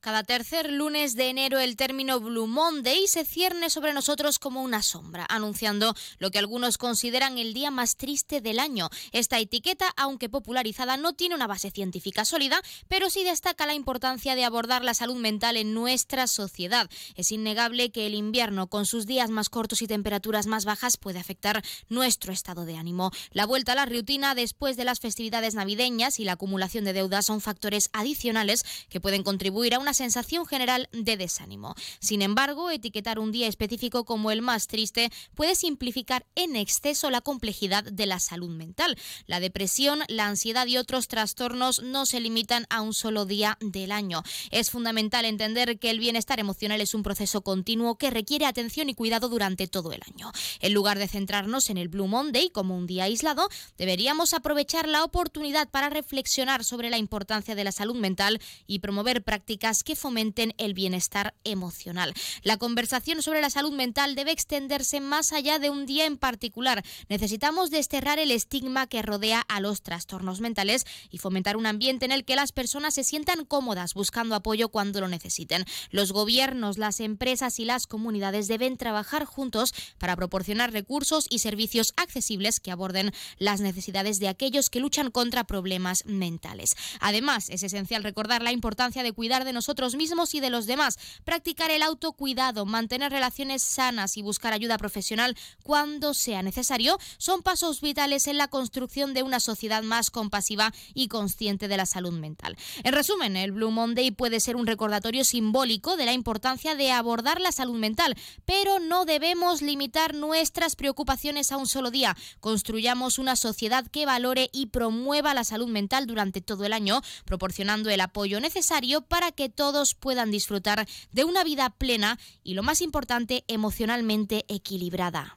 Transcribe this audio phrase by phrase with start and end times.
[0.00, 4.80] Cada tercer lunes de enero el término Blue Monday se cierne sobre nosotros como una
[4.80, 8.90] sombra, anunciando lo que algunos consideran el día más triste del año.
[9.10, 14.36] Esta etiqueta, aunque popularizada, no tiene una base científica sólida, pero sí destaca la importancia
[14.36, 16.88] de abordar la salud mental en nuestra sociedad.
[17.16, 21.18] Es innegable que el invierno, con sus días más cortos y temperaturas más bajas, puede
[21.18, 23.10] afectar nuestro estado de ánimo.
[23.32, 27.26] La vuelta a la rutina después de las festividades navideñas y la acumulación de deudas
[27.26, 31.74] son factores adicionales que pueden contribuir a una sensación general de desánimo.
[32.00, 37.20] Sin embargo, etiquetar un día específico como el más triste puede simplificar en exceso la
[37.20, 38.96] complejidad de la salud mental.
[39.26, 43.92] La depresión, la ansiedad y otros trastornos no se limitan a un solo día del
[43.92, 44.22] año.
[44.50, 48.94] Es fundamental entender que el bienestar emocional es un proceso continuo que requiere atención y
[48.94, 50.30] cuidado durante todo el año.
[50.60, 55.04] En lugar de centrarnos en el Blue Monday como un día aislado, deberíamos aprovechar la
[55.04, 60.54] oportunidad para reflexionar sobre la importancia de la salud mental y promover prácticas que fomenten
[60.58, 62.14] el bienestar emocional.
[62.42, 66.84] La conversación sobre la salud mental debe extenderse más allá de un día en particular.
[67.08, 72.12] Necesitamos desterrar el estigma que rodea a los trastornos mentales y fomentar un ambiente en
[72.12, 75.64] el que las personas se sientan cómodas buscando apoyo cuando lo necesiten.
[75.90, 81.92] Los gobiernos, las empresas y las comunidades deben trabajar juntos para proporcionar recursos y servicios
[81.96, 86.76] accesibles que aborden las necesidades de aquellos que luchan contra problemas mentales.
[87.00, 90.98] Además, es esencial recordar la importancia de cuidar de nosotros mismos y de los demás,
[91.24, 97.80] practicar el autocuidado, mantener relaciones sanas y buscar ayuda profesional cuando sea necesario, son pasos
[97.80, 102.56] vitales en la construcción de una sociedad más compasiva y consciente de la salud mental.
[102.82, 107.40] En resumen, el Blue Monday puede ser un recordatorio simbólico de la importancia de abordar
[107.40, 112.16] la salud mental, pero no debemos limitar nuestras preocupaciones a un solo día.
[112.40, 117.90] Construyamos una sociedad que valore y promueva la salud mental durante todo el año, proporcionando
[117.90, 122.80] el apoyo necesario para que todos puedan disfrutar de una vida plena y, lo más
[122.80, 125.36] importante, emocionalmente equilibrada.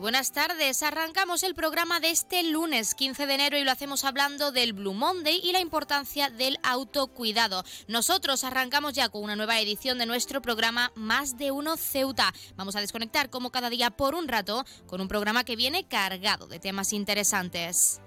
[0.00, 0.82] Buenas tardes.
[0.82, 4.94] Arrancamos el programa de este lunes 15 de enero y lo hacemos hablando del Blue
[4.94, 7.64] Monday y la importancia del autocuidado.
[7.86, 12.32] Nosotros arrancamos ya con una nueva edición de nuestro programa Más de Uno Ceuta.
[12.56, 16.46] Vamos a desconectar como cada día por un rato con un programa que viene cargado
[16.46, 18.00] de temas interesantes.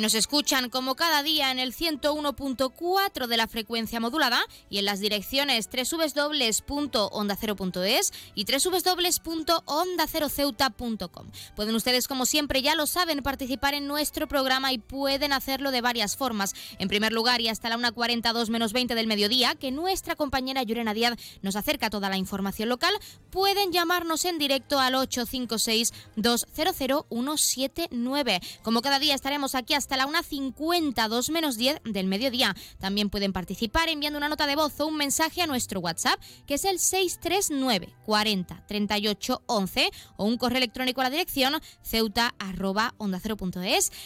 [0.00, 4.40] Nos escuchan como cada día en el 101.4 de la frecuencia modulada
[4.70, 11.30] y en las direcciones www.ondacero.es y www.ondaceroceuta.com.
[11.54, 15.82] Pueden ustedes, como siempre, ya lo saben, participar en nuestro programa y pueden hacerlo de
[15.82, 16.54] varias formas.
[16.78, 20.94] En primer lugar, y hasta la 1.42 menos 20 del mediodía, que nuestra compañera Yurena
[20.94, 22.94] Díaz nos acerca toda la información local,
[23.28, 28.40] pueden llamarnos en directo al 856 200 179.
[28.62, 32.54] Como cada día estaremos aquí hasta la 1.50, 2 menos 10 del mediodía.
[32.78, 36.54] También pueden participar enviando una nota de voz o un mensaje a nuestro WhatsApp, que
[36.54, 42.34] es el 639 40 38 11, o un correo electrónico a la dirección ceuta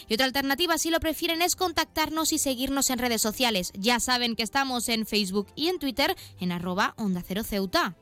[0.07, 3.71] Y otra alternativa, si lo prefieren, es contactarnos y seguirnos en redes sociales.
[3.75, 7.95] Ya saben que estamos en Facebook y en Twitter en arroba onda cero ceuta.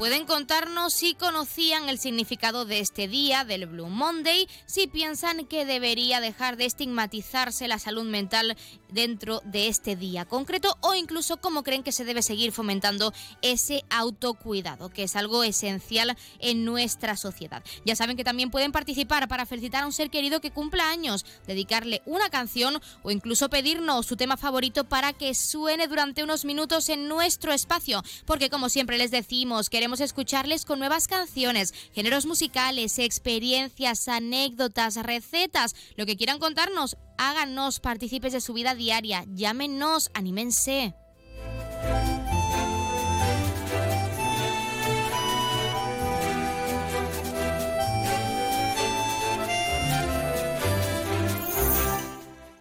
[0.00, 5.66] Pueden contarnos si conocían el significado de este día, del Blue Monday, si piensan que
[5.66, 8.56] debería dejar de estigmatizarse la salud mental
[8.88, 13.84] dentro de este día concreto o incluso cómo creen que se debe seguir fomentando ese
[13.90, 17.62] autocuidado, que es algo esencial en nuestra sociedad.
[17.84, 21.26] Ya saben que también pueden participar para felicitar a un ser querido que cumpla años,
[21.46, 26.88] dedicarle una canción o incluso pedirnos su tema favorito para que suene durante unos minutos
[26.88, 33.00] en nuestro espacio, porque como siempre les decimos, queremos escucharles con nuevas canciones, géneros musicales,
[33.00, 40.94] experiencias, anécdotas, recetas, lo que quieran contarnos, háganos partícipes de su vida diaria, llámenos, anímense.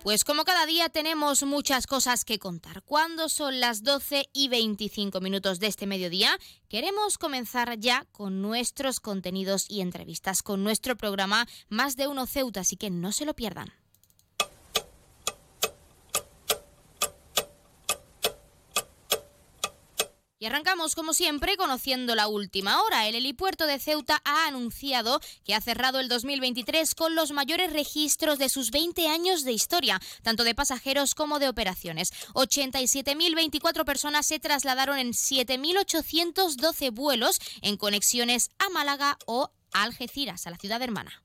[0.01, 2.83] Pues como cada día tenemos muchas cosas que contar.
[2.83, 9.01] Cuando son las 12 y 25 minutos de este mediodía, queremos comenzar ya con nuestros
[9.01, 13.35] contenidos y entrevistas, con nuestro programa Más de Uno Ceuta, así que no se lo
[13.35, 13.73] pierdan.
[20.41, 23.07] Y arrancamos, como siempre, conociendo la última hora.
[23.07, 28.39] El helipuerto de Ceuta ha anunciado que ha cerrado el 2023 con los mayores registros
[28.39, 32.13] de sus 20 años de historia, tanto de pasajeros como de operaciones.
[32.35, 40.57] 87.024 personas se trasladaron en 7.812 vuelos en conexiones a Málaga o Algeciras, a la
[40.57, 41.21] ciudad hermana.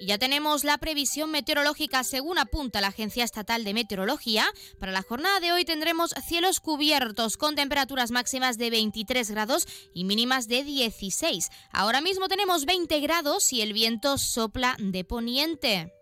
[0.00, 4.46] Y ya tenemos la previsión meteorológica según apunta la Agencia Estatal de Meteorología.
[4.78, 10.04] Para la jornada de hoy tendremos cielos cubiertos con temperaturas máximas de 23 grados y
[10.04, 11.50] mínimas de 16.
[11.70, 15.99] Ahora mismo tenemos 20 grados y el viento sopla de poniente.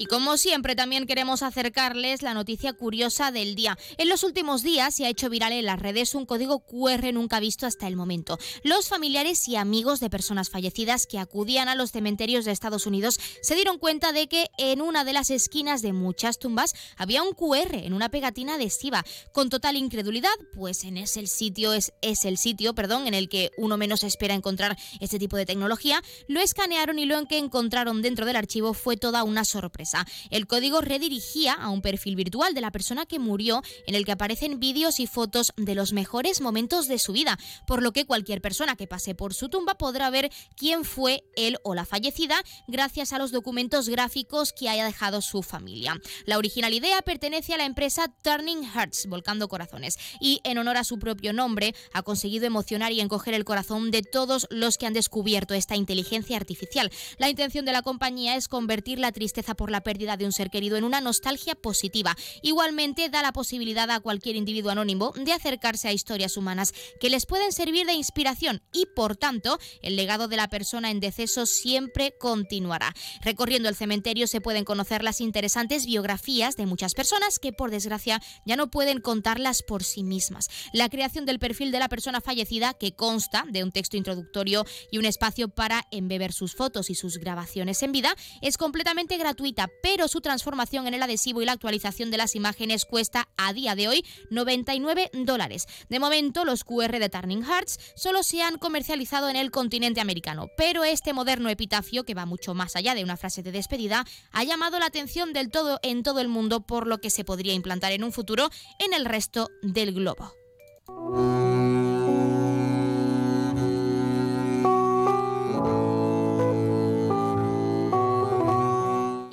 [0.00, 3.76] Y como siempre, también queremos acercarles la noticia curiosa del día.
[3.96, 7.40] En los últimos días se ha hecho viral en las redes un código QR nunca
[7.40, 8.38] visto hasta el momento.
[8.62, 13.18] Los familiares y amigos de personas fallecidas que acudían a los cementerios de Estados Unidos
[13.42, 17.32] se dieron cuenta de que en una de las esquinas de muchas tumbas había un
[17.32, 19.04] QR en una pegatina adhesiva.
[19.32, 23.50] Con total incredulidad, pues en ese sitio es, es el sitio, perdón, en el que
[23.56, 28.26] uno menos espera encontrar este tipo de tecnología, lo escanearon y lo que encontraron dentro
[28.26, 29.87] del archivo fue toda una sorpresa.
[30.30, 34.12] El código redirigía a un perfil virtual de la persona que murió en el que
[34.12, 38.40] aparecen vídeos y fotos de los mejores momentos de su vida, por lo que cualquier
[38.40, 43.12] persona que pase por su tumba podrá ver quién fue él o la fallecida gracias
[43.12, 46.00] a los documentos gráficos que haya dejado su familia.
[46.26, 50.84] La original idea pertenece a la empresa Turning Hearts, Volcando Corazones, y en honor a
[50.84, 54.92] su propio nombre ha conseguido emocionar y encoger el corazón de todos los que han
[54.92, 56.90] descubierto esta inteligencia artificial.
[57.18, 60.50] La intención de la compañía es convertir la tristeza por la pérdida de un ser
[60.50, 62.16] querido en una nostalgia positiva.
[62.42, 67.26] Igualmente da la posibilidad a cualquier individuo anónimo de acercarse a historias humanas que les
[67.26, 72.14] pueden servir de inspiración y por tanto el legado de la persona en deceso siempre
[72.18, 72.94] continuará.
[73.22, 78.20] Recorriendo el cementerio se pueden conocer las interesantes biografías de muchas personas que por desgracia
[78.44, 80.48] ya no pueden contarlas por sí mismas.
[80.72, 84.98] La creación del perfil de la persona fallecida que consta de un texto introductorio y
[84.98, 90.08] un espacio para embeber sus fotos y sus grabaciones en vida es completamente gratuita pero
[90.08, 93.88] su transformación en el adhesivo y la actualización de las imágenes cuesta a día de
[93.88, 95.66] hoy 99 dólares.
[95.88, 100.48] De momento, los QR de Turning Hearts solo se han comercializado en el continente americano,
[100.56, 104.44] pero este moderno epitafio, que va mucho más allá de una frase de despedida, ha
[104.44, 107.92] llamado la atención del todo en todo el mundo, por lo que se podría implantar
[107.92, 110.32] en un futuro en el resto del globo.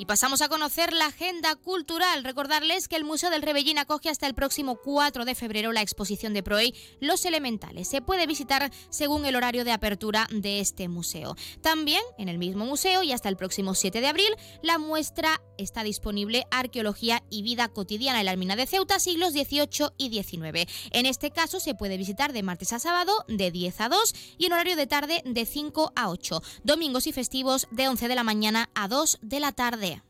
[0.05, 2.23] Pasamos a conocer la agenda cultural.
[2.23, 6.33] Recordarles que el Museo del Rebellín acoge hasta el próximo 4 de febrero la exposición
[6.33, 7.87] de Proey Los Elementales.
[7.87, 11.35] Se puede visitar según el horario de apertura de este museo.
[11.61, 15.83] También en el mismo museo y hasta el próximo 7 de abril la muestra está
[15.83, 20.71] disponible Arqueología y Vida Cotidiana en la Almina de Ceuta, siglos XVIII y XIX.
[20.91, 24.45] En este caso se puede visitar de martes a sábado de 10 a 2 y
[24.45, 26.41] en horario de tarde de 5 a 8.
[26.63, 30.01] Domingos y festivos de 11 de la mañana a 2 de la tarde.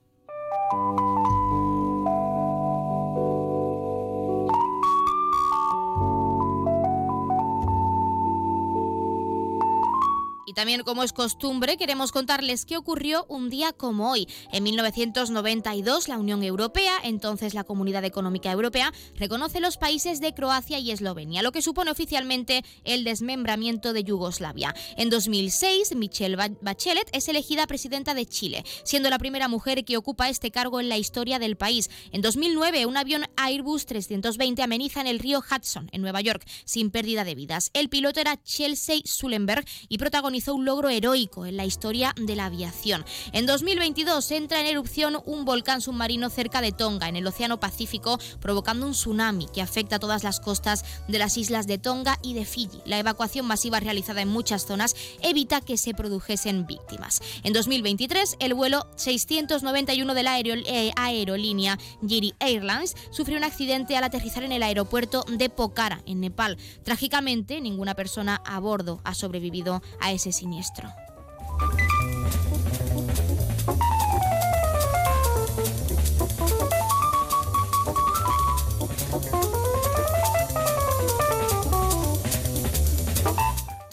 [10.55, 14.27] También, como es costumbre, queremos contarles qué ocurrió un día como hoy.
[14.53, 20.79] En 1992, la Unión Europea, entonces la Comunidad Económica Europea, reconoce los países de Croacia
[20.79, 24.73] y Eslovenia, lo que supone oficialmente el desmembramiento de Yugoslavia.
[24.95, 30.29] En 2006, Michelle Bachelet es elegida presidenta de Chile, siendo la primera mujer que ocupa
[30.29, 31.89] este cargo en la historia del país.
[32.13, 36.91] En 2009, un avión Airbus 320 ameniza en el río Hudson, en Nueva York, sin
[36.91, 37.71] pérdida de vidas.
[37.73, 42.45] El piloto era Chelsea Sullenberg y protagonizó un logro heroico en la historia de la
[42.45, 43.05] aviación.
[43.31, 48.19] En 2022 entra en erupción un volcán submarino cerca de Tonga, en el Océano Pacífico,
[48.39, 52.33] provocando un tsunami que afecta a todas las costas de las islas de Tonga y
[52.33, 52.81] de Fiji.
[52.85, 57.21] La evacuación masiva realizada en muchas zonas evita que se produjesen víctimas.
[57.43, 64.03] En 2023, el vuelo 691 de la eh, aerolínea Giri Airlines sufrió un accidente al
[64.03, 66.57] aterrizar en el aeropuerto de Pokhara, en Nepal.
[66.83, 70.89] Trágicamente, ninguna persona a bordo ha sobrevivido a ese siniestro.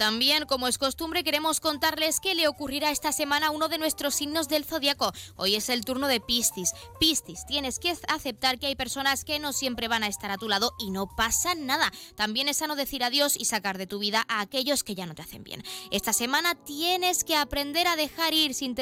[0.03, 4.17] También, como es costumbre, queremos contarles qué le ocurrirá esta semana a uno de nuestros
[4.17, 5.13] signos del zodiaco.
[5.37, 6.73] Hoy es el turno de Piscis.
[6.99, 10.49] Piscis, tienes que aceptar que hay personas que no siempre van a estar a tu
[10.49, 11.93] lado y no pasa nada.
[12.17, 15.15] También es sano decir adiós y sacar de tu vida a aquellos que ya no
[15.15, 15.63] te hacen bien.
[15.93, 18.75] Esta semana tienes que aprender a dejar ir sin,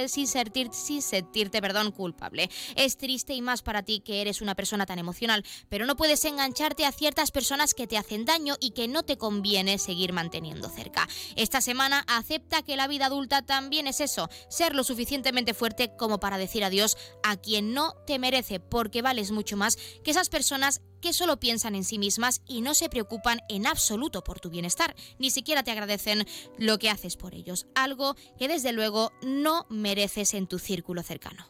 [1.03, 2.49] sentirte perdón, culpable.
[2.77, 6.25] Es triste y más para ti que eres una persona tan emocional, pero no puedes
[6.25, 10.71] engancharte a ciertas personas que te hacen daño y que no te conviene seguir manteniendo
[10.71, 11.10] cerca.
[11.37, 16.21] Esta semana acepta que la vida adulta también es eso, ser lo suficientemente fuerte como
[16.21, 20.81] para decir adiós a quien no te merece, porque vales mucho más que esas personas
[21.00, 24.95] que solo piensan en sí mismas y no se preocupan en absoluto por tu bienestar,
[25.19, 26.26] ni siquiera te agradecen
[26.59, 31.47] lo que haces por ellos, algo que desde luego no mereces en tu círculo cercano.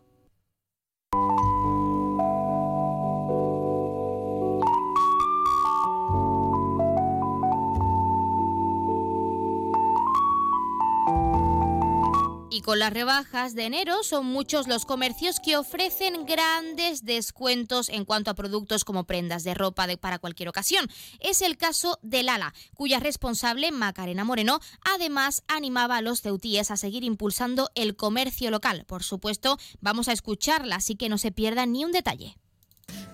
[12.53, 18.05] Y con las rebajas de enero son muchos los comercios que ofrecen grandes descuentos en
[18.05, 20.89] cuanto a productos como prendas de ropa para cualquier ocasión.
[21.21, 26.77] Es el caso de Lala, cuya responsable, Macarena Moreno, además animaba a los ceutíes a
[26.77, 28.85] seguir impulsando el comercio local.
[28.85, 32.40] Por supuesto, vamos a escucharla, así que no se pierdan ni un detalle.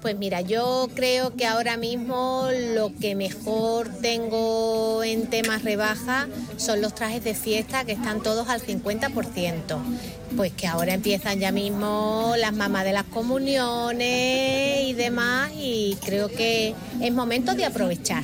[0.03, 6.81] Pues mira, yo creo que ahora mismo lo que mejor tengo en temas rebaja son
[6.81, 9.79] los trajes de fiesta que están todos al 50%.
[10.37, 16.29] Pues que ahora empiezan ya mismo las mamás de las comuniones y demás y creo
[16.29, 18.23] que es momento de aprovechar.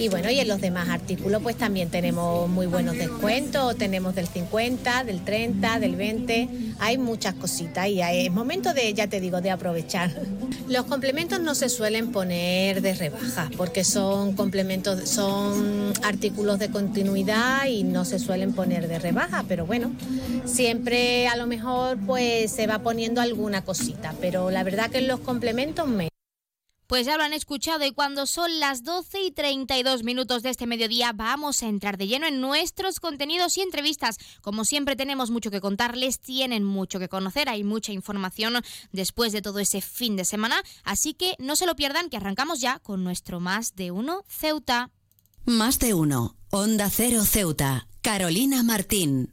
[0.00, 4.28] Y bueno, y en los demás artículos pues también tenemos muy buenos descuentos, tenemos del
[4.28, 9.42] 50, del 30, del 20, hay muchas cositas y es momento de, ya te digo,
[9.42, 10.10] de aprovechar.
[10.68, 17.66] Los complementos no se suelen poner de rebaja porque son complementos, son artículos de continuidad
[17.66, 19.92] y no se suelen poner de rebaja, pero bueno,
[20.46, 25.08] siempre a lo mejor pues se va poniendo alguna cosita, pero la verdad que en
[25.08, 26.10] los complementos me
[26.86, 30.66] pues ya lo han escuchado y cuando son las 12 y 32 minutos de este
[30.66, 34.18] mediodía vamos a entrar de lleno en nuestros contenidos y entrevistas.
[34.42, 38.60] Como siempre tenemos mucho que contarles, tienen mucho que conocer, hay mucha información
[38.92, 42.60] después de todo ese fin de semana, así que no se lo pierdan que arrancamos
[42.60, 44.90] ya con nuestro Más de Uno Ceuta.
[45.46, 49.32] Más de Uno, Onda Cero Ceuta, Carolina Martín.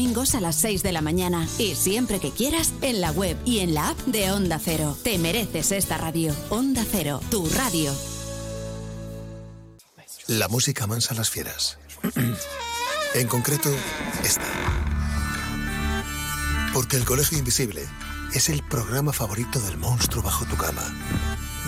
[0.01, 3.59] domingos a las 6 de la mañana y siempre que quieras en la web y
[3.59, 4.97] en la app de Onda Cero.
[5.03, 6.35] Te mereces esta radio.
[6.49, 7.93] Onda Cero, tu radio.
[10.25, 11.77] La música mansa las fieras.
[13.13, 13.69] en concreto,
[14.23, 14.47] esta.
[16.73, 17.87] Porque el Colegio Invisible
[18.33, 20.81] es el programa favorito del monstruo bajo tu cama,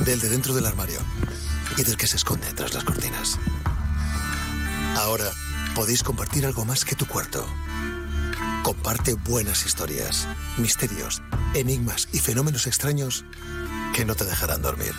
[0.06, 1.02] del de dentro del armario
[1.78, 3.38] y del que se esconde tras las cortinas.
[4.96, 5.30] Ahora
[5.76, 7.48] podéis compartir algo más que tu cuarto
[8.64, 10.26] comparte buenas historias,
[10.58, 11.22] misterios,
[11.54, 13.26] enigmas y fenómenos extraños
[13.94, 14.94] que no te dejarán dormir.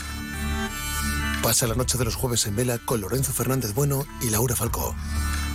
[1.43, 4.95] Pasa la noche de los jueves en vela con Lorenzo Fernández Bueno y Laura Falcó.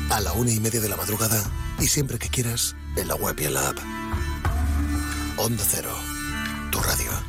[0.10, 1.42] A la una y media de la madrugada
[1.80, 3.78] y siempre que quieras en la web y en la app.
[5.38, 5.94] Onda Cero,
[6.72, 7.29] tu radio.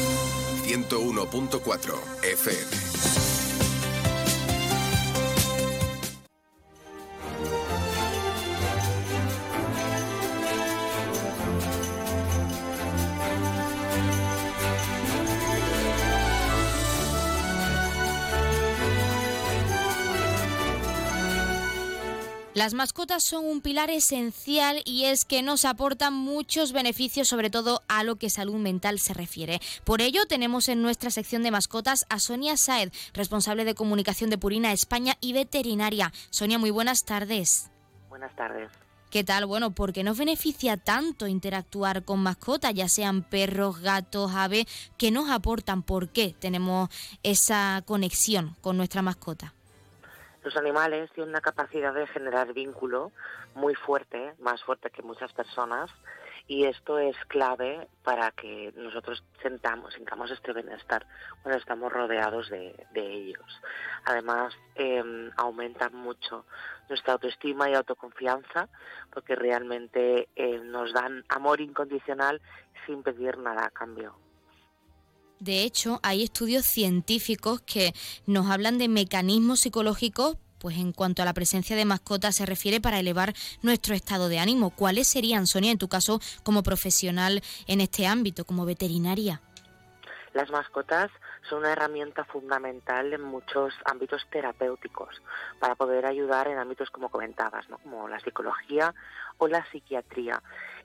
[0.65, 3.40] 101.4 FM.
[22.53, 27.81] Las mascotas son un pilar esencial y es que nos aportan muchos beneficios, sobre todo
[27.87, 29.61] a lo que salud mental se refiere.
[29.85, 34.37] Por ello, tenemos en nuestra sección de mascotas a Sonia Saed, responsable de comunicación de
[34.37, 36.11] Purina España y veterinaria.
[36.29, 37.71] Sonia, muy buenas tardes.
[38.09, 38.69] Buenas tardes.
[39.09, 39.45] ¿Qué tal?
[39.45, 44.65] Bueno, ¿por qué nos beneficia tanto interactuar con mascotas, ya sean perros, gatos, aves?
[44.97, 45.83] ¿Qué nos aportan?
[45.83, 46.89] ¿Por qué tenemos
[47.23, 49.53] esa conexión con nuestra mascota?
[50.43, 53.11] Los animales tienen una capacidad de generar vínculo
[53.53, 55.91] muy fuerte, más fuerte que muchas personas,
[56.47, 61.05] y esto es clave para que nosotros sentamos, sintamos este bienestar
[61.43, 63.61] cuando estamos rodeados de, ellos.
[64.05, 65.03] Además, eh,
[65.37, 66.45] aumentan mucho
[66.89, 68.67] nuestra autoestima y autoconfianza
[69.13, 72.41] porque realmente eh, nos dan amor incondicional
[72.85, 74.15] sin pedir nada a cambio.
[75.41, 77.95] De hecho, hay estudios científicos que
[78.27, 82.79] nos hablan de mecanismos psicológicos pues en cuanto a la presencia de mascotas se refiere
[82.79, 83.33] para elevar
[83.63, 84.69] nuestro estado de ánimo.
[84.69, 89.41] ¿Cuáles serían, Sonia, en tu caso como profesional en este ámbito, como veterinaria?
[90.33, 91.09] Las mascotas
[91.49, 95.21] son una herramienta fundamental en muchos ámbitos terapéuticos
[95.59, 97.79] para poder ayudar en ámbitos como comentabas, ¿no?
[97.79, 98.93] como la psicología
[99.39, 100.41] o la psiquiatría.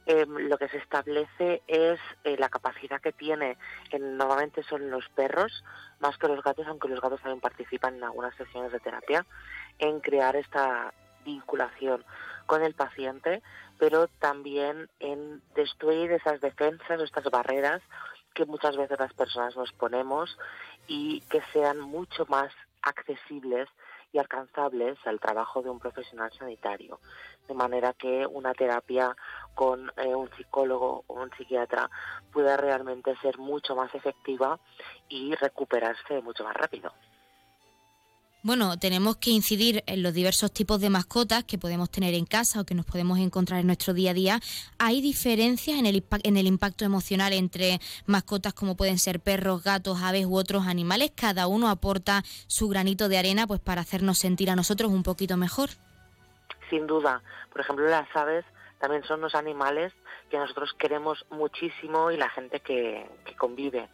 [0.09, 3.59] Em, lo que se establece es eh, la capacidad que tiene,
[3.91, 5.65] en, normalmente son los perros,
[5.99, 9.27] más que los gatos, aunque los gatos también participan en algunas sesiones de terapia,
[9.81, 12.05] en crear esta vinculación
[12.47, 13.43] con el paciente,
[13.81, 17.83] pero también en destruir esas defensas, estas barreras
[18.33, 20.39] que muchas veces las personas nos ponemos
[20.87, 23.69] y que sean mucho más accesibles
[24.13, 27.01] y alcanzables al trabajo de un profesional sanitario.
[27.49, 29.17] De manera que una terapia
[29.55, 31.91] con eh, un psicólogo o un psiquiatra
[32.33, 34.59] pueda realmente ser mucho más efectiva
[35.09, 36.93] y recuperarse mucho más rápido.
[38.47, 42.61] Bueno, tenemos que incidir en los diversos tipos de mascotas que podemos tener en casa
[42.61, 44.41] o que nos podemos encontrar en nuestro día a día.
[44.79, 49.99] ¿Hay diferencias en el, en el impacto emocional entre mascotas como pueden ser perros, gatos,
[50.01, 51.11] aves u otros animales?
[51.17, 55.37] ¿Cada uno aporta su granito de arena pues para hacernos sentir a nosotros un poquito
[55.37, 55.71] mejor?
[56.71, 57.23] Sin duda.
[57.51, 58.45] Por ejemplo, las aves
[58.79, 59.93] también son los animales
[60.31, 63.89] que nosotros queremos muchísimo y la gente que, que convive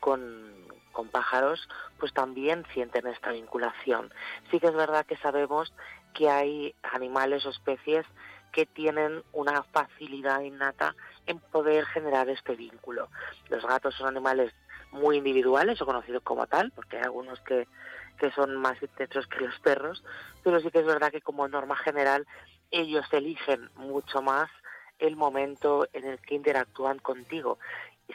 [0.00, 0.52] con,
[0.92, 4.12] con pájaros, pues también sienten esta vinculación.
[4.50, 5.72] Sí que es verdad que sabemos
[6.14, 8.06] que hay animales o especies
[8.52, 10.94] que tienen una facilidad innata
[11.26, 13.08] en poder generar este vínculo.
[13.48, 14.52] Los gatos son animales
[14.90, 17.68] muy individuales o conocidos como tal, porque hay algunos que,
[18.18, 20.04] que son más intensos que los perros,
[20.42, 22.26] pero sí que es verdad que como norma general
[22.70, 24.50] ellos eligen mucho más
[24.98, 27.58] el momento en el que interactúan contigo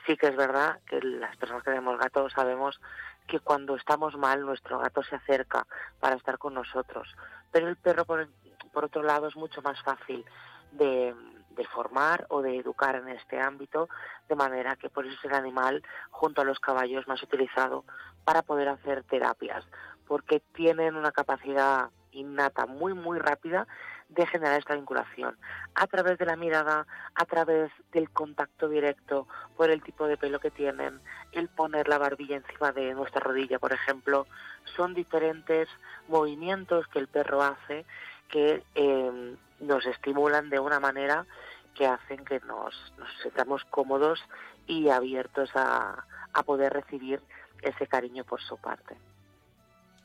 [0.05, 2.79] sí que es verdad que las personas que tenemos gatos sabemos
[3.27, 5.65] que cuando estamos mal nuestro gato se acerca
[5.99, 7.07] para estar con nosotros.
[7.51, 8.27] Pero el perro, por,
[8.73, 10.25] otro lado, es mucho más fácil
[10.71, 11.15] de,
[11.51, 13.87] de, formar o de educar en este ámbito,
[14.27, 17.85] de manera que por eso es el animal, junto a los caballos, más utilizado
[18.25, 19.63] para poder hacer terapias,
[20.07, 23.67] porque tienen una capacidad innata muy, muy rápida
[24.09, 25.37] de generar esta vinculación
[25.75, 26.85] a través de la mirada,
[27.15, 31.97] a través del contacto directo por el tipo de pelo que tienen, el poner la
[31.97, 34.27] barbilla encima de nuestra rodilla, por ejemplo,
[34.75, 35.67] son diferentes
[36.07, 37.85] movimientos que el perro hace
[38.29, 41.25] que em, nos estimulan de una manera
[41.73, 44.23] que hacen que nos, nos sentamos cómodos
[44.67, 47.21] y abiertos a, a poder recibir
[47.61, 48.95] ese cariño por su parte.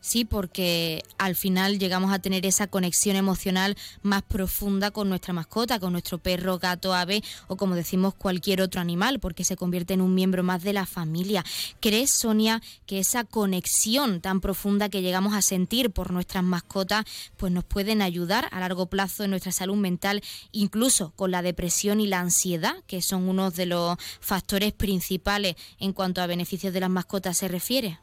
[0.01, 5.81] Sí, porque al final llegamos a tener esa conexión emocional más profunda con nuestra mascota,
[5.81, 10.01] con nuestro perro, gato, ave o como decimos cualquier otro animal, porque se convierte en
[10.01, 11.45] un miembro más de la familia.
[11.81, 17.05] ¿Crees, Sonia, que esa conexión tan profunda que llegamos a sentir por nuestras mascotas,
[17.37, 22.01] pues nos pueden ayudar a largo plazo en nuestra salud mental, incluso con la depresión
[22.01, 26.81] y la ansiedad, que son unos de los factores principales en cuanto a beneficios de
[26.81, 27.99] las mascotas se refiere?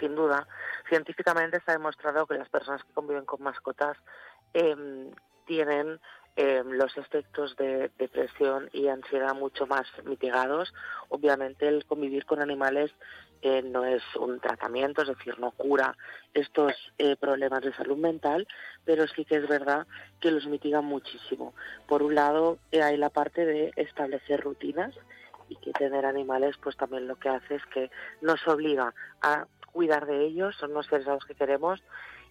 [0.00, 0.46] Sin duda
[0.90, 3.96] científicamente se ha demostrado que las personas que conviven con mascotas
[4.52, 5.10] em,
[5.46, 6.00] tienen
[6.36, 10.74] em, los efectos de depresión y ansiedad mucho más mitigados.
[11.08, 12.90] Obviamente el convivir con animales
[13.42, 15.96] eh, no es un tratamiento, es decir, no cura
[16.34, 18.46] estos eh, problemas de salud mental,
[18.84, 19.86] pero sí que es verdad
[20.20, 21.54] que los mitiga muchísimo.
[21.86, 24.94] Por un lado, eh, hay la parte de establecer rutinas
[25.48, 30.06] y que tener animales pues también lo que hace es que nos obliga a cuidar
[30.06, 31.82] de ellos, son los seres a los que queremos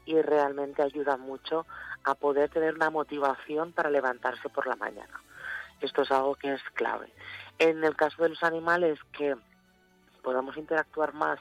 [0.06, 1.66] y realmente ayuda mucho
[2.04, 5.22] a poder tener una motivación para levantarse por la mañana.
[5.82, 7.14] Esto es algo que es clave.
[7.58, 9.36] En el caso de los animales, que
[10.24, 11.40] podamos interactuar más,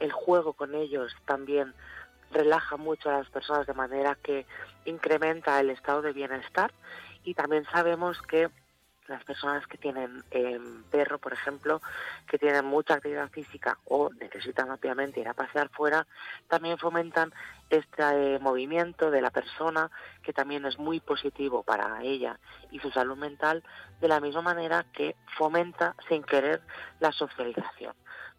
[0.00, 1.74] el juego con ellos también
[2.30, 4.46] relaja mucho a las personas de manera que
[4.84, 6.72] incrementa el estado de bienestar
[7.24, 8.50] y también sabemos que
[9.08, 11.80] las personas que tienen eh, perro, por ejemplo,
[12.28, 16.06] que tienen mucha actividad física o necesitan obviamente ir a pasear fuera,
[16.48, 17.32] también fomentan
[17.70, 19.90] este eh, movimiento de la persona,
[20.22, 22.38] que también es muy positivo para ella
[22.70, 23.62] y su salud mental,
[24.00, 26.62] de la misma manera que fomenta sin querer
[27.00, 27.94] la socialización.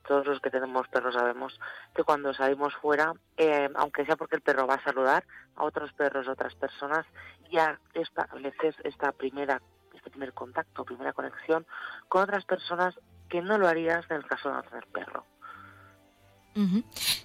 [0.08, 1.60] Todos los que tenemos perros sabemos
[1.94, 5.24] que cuando salimos fuera, eh, aunque sea porque el perro va a saludar
[5.56, 7.06] a otros perros, otras personas,
[7.52, 9.62] ya estableces esta primera
[10.10, 11.66] primer contacto, primera conexión
[12.08, 15.26] con otras personas que no lo harías en el caso de no tener perro.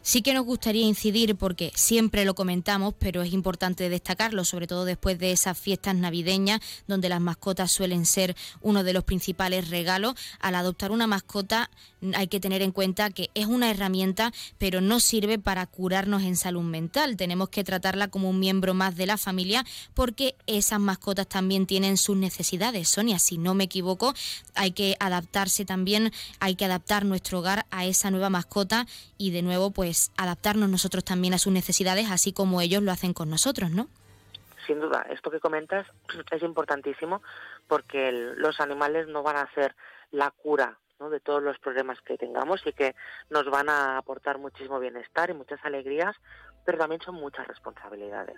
[0.02, 4.84] Sí que nos gustaría incidir porque siempre lo comentamos, pero es importante destacarlo, sobre todo
[4.84, 10.14] después de esas fiestas navideñas donde las mascotas suelen ser uno de los principales regalos.
[10.40, 11.70] Al adoptar una mascota
[12.14, 16.36] hay que tener en cuenta que es una herramienta, pero no sirve para curarnos en
[16.36, 17.16] salud mental.
[17.16, 21.96] Tenemos que tratarla como un miembro más de la familia porque esas mascotas también tienen
[21.96, 22.88] sus necesidades.
[22.88, 24.14] Sonia, si no me equivoco,
[24.54, 28.86] hay que adaptarse también, hay que adaptar nuestro hogar a esa nueva mascota
[29.30, 33.30] de nuevo pues adaptarnos nosotros también a sus necesidades así como ellos lo hacen con
[33.30, 33.88] nosotros, ¿no?
[34.66, 35.86] Sin duda, esto que comentas
[36.30, 37.22] es importantísimo
[37.68, 39.74] porque los animales no van a ser
[40.10, 40.78] la cura
[41.10, 42.94] de todos los problemas que tengamos y que
[43.30, 46.16] nos van a aportar muchísimo bienestar y muchas alegrías,
[46.64, 48.36] pero también son muchas responsabilidades.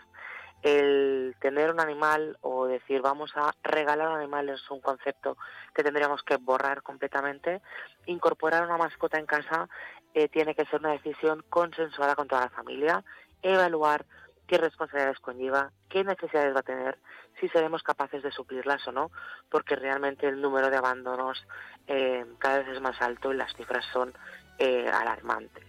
[0.62, 5.36] El tener un animal o decir vamos a regalar un animal es un concepto
[5.74, 7.62] que tendríamos que borrar completamente.
[8.06, 9.68] Incorporar una mascota en casa
[10.14, 13.04] eh, tiene que ser una decisión consensuada con toda la familia,
[13.42, 14.06] evaluar
[14.46, 16.98] qué responsabilidades conlleva, qué necesidades va a tener,
[17.40, 19.10] si seremos capaces de suplirlas o no,
[19.50, 21.46] porque realmente el número de abandonos
[21.86, 24.14] eh, cada vez es más alto y las cifras son
[24.58, 25.66] eh, alarmantes.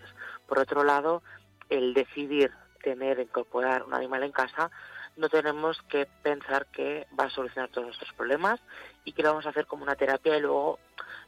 [0.48, 1.24] Por otro lado,
[1.70, 2.54] el decidir
[2.90, 4.72] tener, incorporar un animal en casa,
[5.16, 8.60] no tenemos que pensar que va a solucionar todos nuestros problemas
[9.04, 10.80] y que lo vamos a hacer como una terapia y luego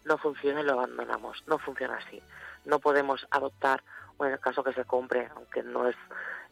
[0.06, 1.44] no funciona y lo abandonamos.
[1.48, 2.22] No funciona así
[2.66, 3.84] no podemos adoptar,
[4.18, 5.96] o en el caso que se compre, aunque no es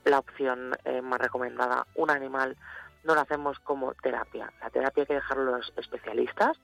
[0.06, 2.58] la opción eh, más recomendada, un animal,
[3.04, 4.52] no lo hacemos como terapia.
[4.62, 6.58] La terapia hay que dejarlo a los especialistas.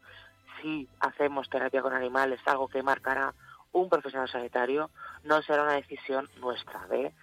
[0.62, 3.34] Si hacemos terapia con animales, algo que marcará
[3.72, 4.90] un profesional sanitario,
[5.24, 7.14] no será una decisión nuestra de,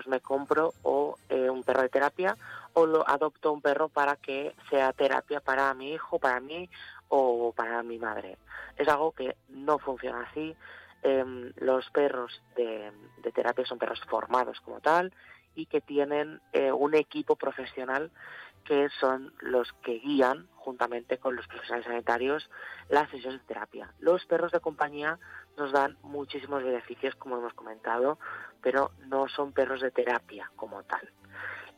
[0.00, 2.36] pues me compro o eh, un perro de terapia
[2.72, 6.70] o lo adopto un perro para que sea terapia para mi hijo, para mí
[7.08, 8.38] o para mi madre.
[8.76, 10.56] Es algo que no funciona así,
[11.02, 12.92] Em, los perros de,
[13.32, 15.14] terapia son perros formados como tal
[15.54, 18.10] y que tienen eh, un equipo profesional
[18.64, 22.50] que son los que guían, juntamente con los profesionales sanitarios,
[22.88, 23.92] las sesiones de terapia.
[23.98, 25.18] Los perros de compañía
[25.56, 28.18] nos dan muchísimos beneficios, como hemos comentado,
[28.62, 31.10] pero no son perros de terapia como tal.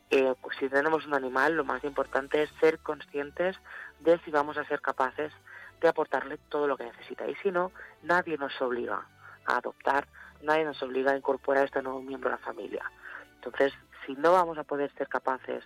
[0.09, 3.57] Eh, pues si tenemos un animal, lo más importante es ser conscientes
[4.01, 5.33] de si vamos a ser capaces
[5.81, 7.27] de aportarle todo lo que necesita.
[7.27, 7.71] Y si no,
[8.03, 9.07] nadie nos obliga
[9.45, 10.07] a adoptar,
[10.41, 12.91] nadie nos obliga a incorporar a este nuevo miembro a la familia.
[13.35, 13.73] Entonces,
[14.05, 15.63] si no vamos a poder ser capaces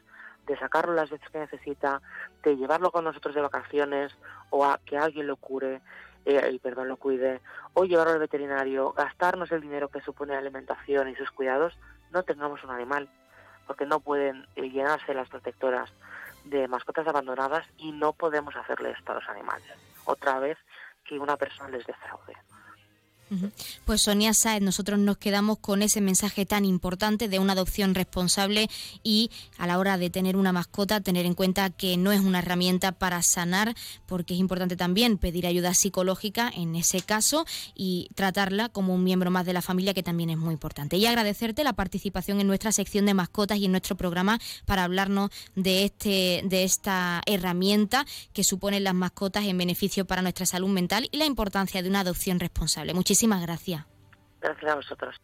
[0.47, 2.01] de sacarlo las veces que necesita,
[2.43, 4.15] de llevarlo con nosotros de vacaciones
[4.49, 5.81] o a que alguien lo cure,
[6.25, 7.41] eh, perdón, lo cuide,
[7.73, 11.77] o llevarlo al veterinario, gastarnos el dinero que supone la alimentación y sus cuidados,
[12.11, 13.09] no tengamos un animal,
[13.67, 15.91] porque no pueden eh, llenarse las protectoras
[16.45, 19.67] de mascotas abandonadas y no podemos hacerle esto a los animales.
[20.05, 20.57] Otra vez
[21.03, 22.33] que una persona les defraude.
[23.85, 28.69] Pues Sonia Saez, nosotros nos quedamos con ese mensaje tan importante de una adopción responsable
[29.03, 32.39] y a la hora de tener una mascota tener en cuenta que no es una
[32.39, 38.69] herramienta para sanar, porque es importante también pedir ayuda psicológica en ese caso y tratarla
[38.69, 40.97] como un miembro más de la familia, que también es muy importante.
[40.97, 45.31] Y agradecerte la participación en nuestra sección de mascotas y en nuestro programa para hablarnos
[45.55, 51.09] de este de esta herramienta que suponen las mascotas en beneficio para nuestra salud mental
[51.11, 52.93] y la importancia de una adopción responsable.
[52.93, 53.85] Muchísimas gracias.
[54.41, 55.15] Gracias a vosotros.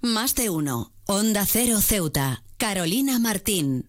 [0.00, 0.92] Más de uno.
[1.06, 2.42] Onda Cero Ceuta.
[2.56, 3.88] Carolina Martín.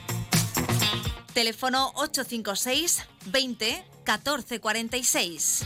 [1.33, 5.63] Teléfono 856 20 14 46.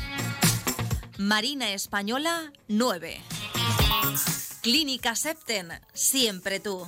[1.18, 3.22] Marina Española 9.
[4.62, 6.88] Clínica Septen, siempre tú.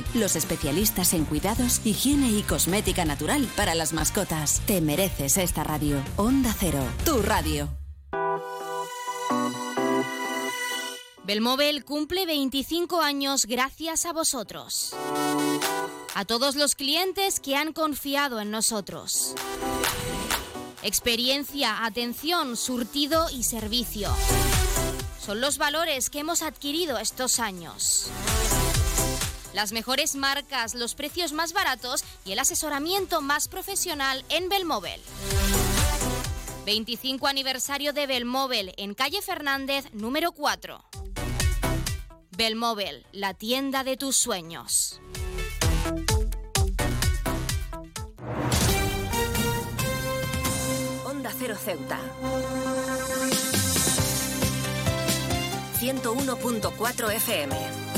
[0.13, 4.61] los especialistas en cuidados, higiene y cosmética natural para las mascotas.
[4.65, 5.97] Te mereces esta radio.
[6.17, 7.69] Onda Cero, tu radio.
[11.23, 14.93] Belmóvil cumple 25 años gracias a vosotros.
[16.13, 19.35] A todos los clientes que han confiado en nosotros.
[20.83, 24.09] Experiencia, atención, surtido y servicio.
[25.23, 28.09] Son los valores que hemos adquirido estos años.
[29.53, 35.01] Las mejores marcas, los precios más baratos y el asesoramiento más profesional en Belmóvil.
[36.65, 40.83] 25 aniversario de Belmóvil en calle Fernández número 4.
[42.37, 45.01] Belmóvil, la tienda de tus sueños.
[51.05, 51.99] Onda Cero Ceuta.
[55.79, 57.90] 101.4 FM.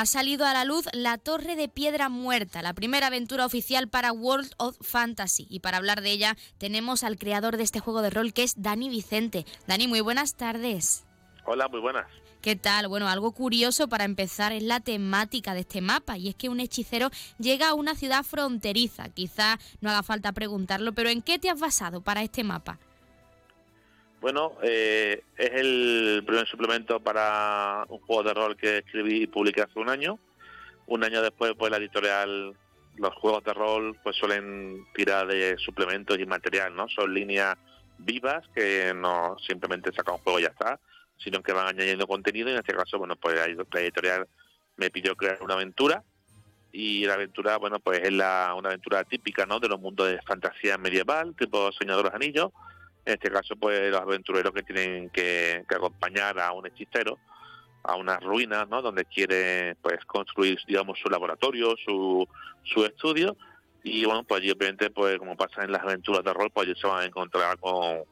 [0.00, 4.12] Ha salido a la luz La Torre de Piedra Muerta, la primera aventura oficial para
[4.12, 5.46] World of Fantasy.
[5.50, 8.62] Y para hablar de ella tenemos al creador de este juego de rol que es
[8.62, 9.44] Dani Vicente.
[9.66, 11.04] Dani, muy buenas tardes.
[11.44, 12.06] Hola, muy buenas.
[12.40, 12.88] ¿Qué tal?
[12.88, 16.60] Bueno, algo curioso para empezar es la temática de este mapa y es que un
[16.60, 19.10] hechicero llega a una ciudad fronteriza.
[19.10, 22.78] Quizá no haga falta preguntarlo, pero ¿en qué te has basado para este mapa?
[24.20, 29.62] Bueno, eh, es el primer suplemento para un juego de rol que escribí y publiqué
[29.62, 30.18] hace un año.
[30.86, 32.54] Un año después, pues la editorial,
[32.96, 36.86] los juegos de rol, pues suelen tirar de suplementos y material, ¿no?
[36.88, 37.56] Son líneas
[37.96, 40.78] vivas que no simplemente sacan un juego y ya está,
[41.16, 43.46] sino que van añadiendo contenido y en este caso, bueno, pues la
[43.80, 44.28] editorial
[44.76, 46.02] me pidió crear una aventura
[46.72, 49.60] y la aventura, bueno, pues es la, una aventura típica, ¿no?
[49.60, 52.50] De los mundos de fantasía medieval, tipo los Anillos.
[53.04, 57.18] En este caso, pues los aventureros que tienen que, acompañar a un hechicero
[57.82, 58.82] a unas ruinas, ¿no?
[58.82, 62.28] Donde quiere, pues, construir, digamos, su laboratorio, su,
[62.62, 63.36] su estudio.
[63.82, 66.78] Y bueno, pues allí obviamente, pues como pasa en las aventuras de rol, pues allí
[66.78, 68.04] se van a encontrar con,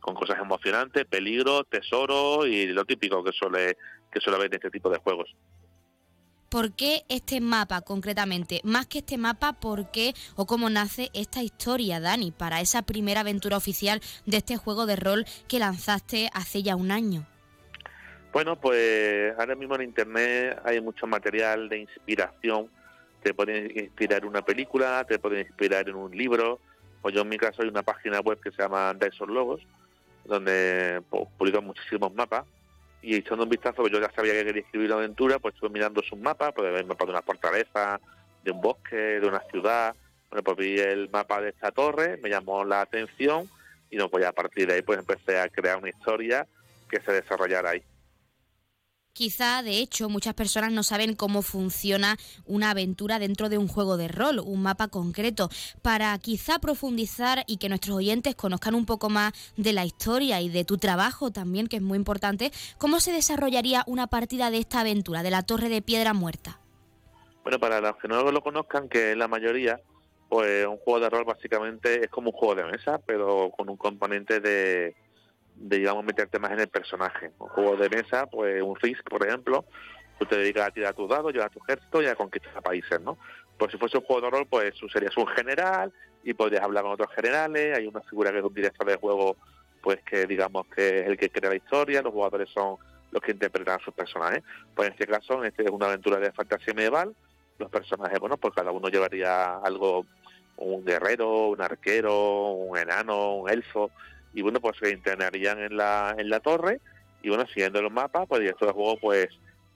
[0.00, 3.76] con cosas emocionantes, peligro, tesoro y lo típico que suele,
[4.10, 5.34] que suele haber en este tipo de juegos.
[6.54, 8.60] ¿Por qué este mapa concretamente?
[8.62, 13.22] Más que este mapa, ¿por qué o cómo nace esta historia, Dani, para esa primera
[13.22, 17.26] aventura oficial de este juego de rol que lanzaste hace ya un año?
[18.32, 22.70] Bueno, pues ahora mismo en Internet hay mucho material de inspiración.
[23.20, 26.60] Te puede inspirar en una película, te puede inspirar en un libro.
[27.02, 29.60] O yo en mi caso hay una página web que se llama Dyson Logos,
[30.24, 32.44] donde pues, publico muchísimos mapas
[33.04, 35.70] y echando un vistazo, pues yo ya sabía que quería escribir una aventura, pues estuve
[35.70, 38.00] mirando sus mapas, pues ver mapas de una fortaleza,
[38.42, 39.94] de un bosque, de una ciudad.
[40.30, 43.48] Bueno, pues vi el mapa de esta torre, me llamó la atención
[43.90, 46.46] y no, pues a partir de ahí pues empecé a crear una historia
[46.88, 47.82] que se desarrollara ahí.
[49.14, 53.96] Quizá, de hecho, muchas personas no saben cómo funciona una aventura dentro de un juego
[53.96, 55.50] de rol, un mapa concreto.
[55.82, 60.48] Para quizá profundizar y que nuestros oyentes conozcan un poco más de la historia y
[60.48, 64.80] de tu trabajo también, que es muy importante, ¿cómo se desarrollaría una partida de esta
[64.80, 66.58] aventura, de la Torre de Piedra Muerta?
[67.44, 69.80] Bueno, para los que no lo conozcan, que es la mayoría,
[70.28, 73.76] pues un juego de rol básicamente es como un juego de mesa, pero con un
[73.76, 74.96] componente de,
[75.54, 77.30] de digamos meterte más en el personaje.
[77.38, 79.64] Un juego de mesa, pues un Risk, por ejemplo,
[80.18, 83.18] tú te dedicas a tirar tus dados, llevar tu ejército y a conquistar países, ¿no?
[83.58, 86.92] Pues si fuese un juego de rol, pues serías un general y podrías hablar con
[86.92, 89.36] otros generales, hay una figura que es un director de juego,
[89.82, 92.76] pues que digamos que es el que crea la historia, los jugadores son
[93.10, 94.42] los que interpretan a sus personajes.
[94.74, 97.14] Pues en este caso, este es una aventura de fantasía medieval,
[97.58, 100.04] los personajes, bueno, pues cada uno llevaría algo,
[100.56, 103.90] un guerrero, un arquero, un enano, un elfo,
[104.34, 106.80] y bueno, pues se internarían en la, en la torre
[107.22, 109.28] y bueno, siguiendo los mapas, pues esto de juego, pues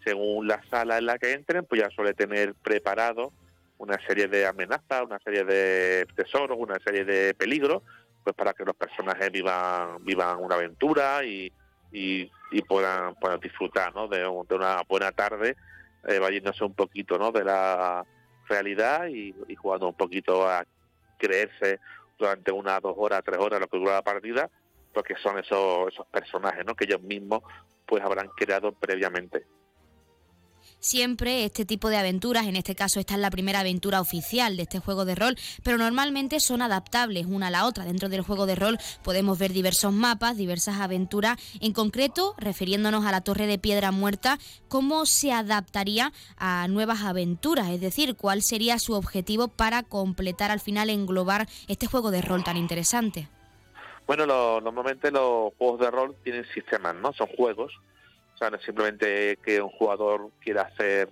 [0.04, 3.32] según la sala en la que entren, pues ya suele tener preparado
[3.78, 7.82] una serie de amenazas, una serie de tesoros, una serie de peligros,
[8.24, 11.52] pues para que los personajes vivan, vivan una aventura y,
[11.92, 12.30] y,
[12.62, 14.08] puedan, puedan disfrutar ¿no?
[14.08, 15.56] de, una buena tarde,
[16.06, 17.30] eh, vayéndose un poquito ¿no?
[17.30, 18.04] de la
[18.48, 20.64] realidad y jugando un poquito a
[21.18, 21.80] creerse
[22.18, 24.50] durante una, dos horas, tres horas, lo que dura la partida,
[24.92, 26.74] porque son esos, esos personajes ¿no?
[26.74, 27.42] que ellos mismos
[27.86, 29.46] pues habrán creado previamente.
[30.80, 34.62] Siempre este tipo de aventuras, en este caso esta es la primera aventura oficial de
[34.62, 37.84] este juego de rol, pero normalmente son adaptables una a la otra.
[37.84, 41.36] Dentro del juego de rol podemos ver diversos mapas, diversas aventuras.
[41.60, 44.38] En concreto, refiriéndonos a la Torre de Piedra Muerta,
[44.68, 47.70] ¿cómo se adaptaría a nuevas aventuras?
[47.70, 52.44] Es decir, ¿cuál sería su objetivo para completar al final, englobar este juego de rol
[52.44, 53.28] tan interesante?
[54.06, 54.26] Bueno,
[54.60, 57.12] normalmente los juegos de rol tienen sistemas, ¿no?
[57.14, 57.72] Son juegos
[58.38, 61.08] o sea, no es simplemente que un jugador quiera hacer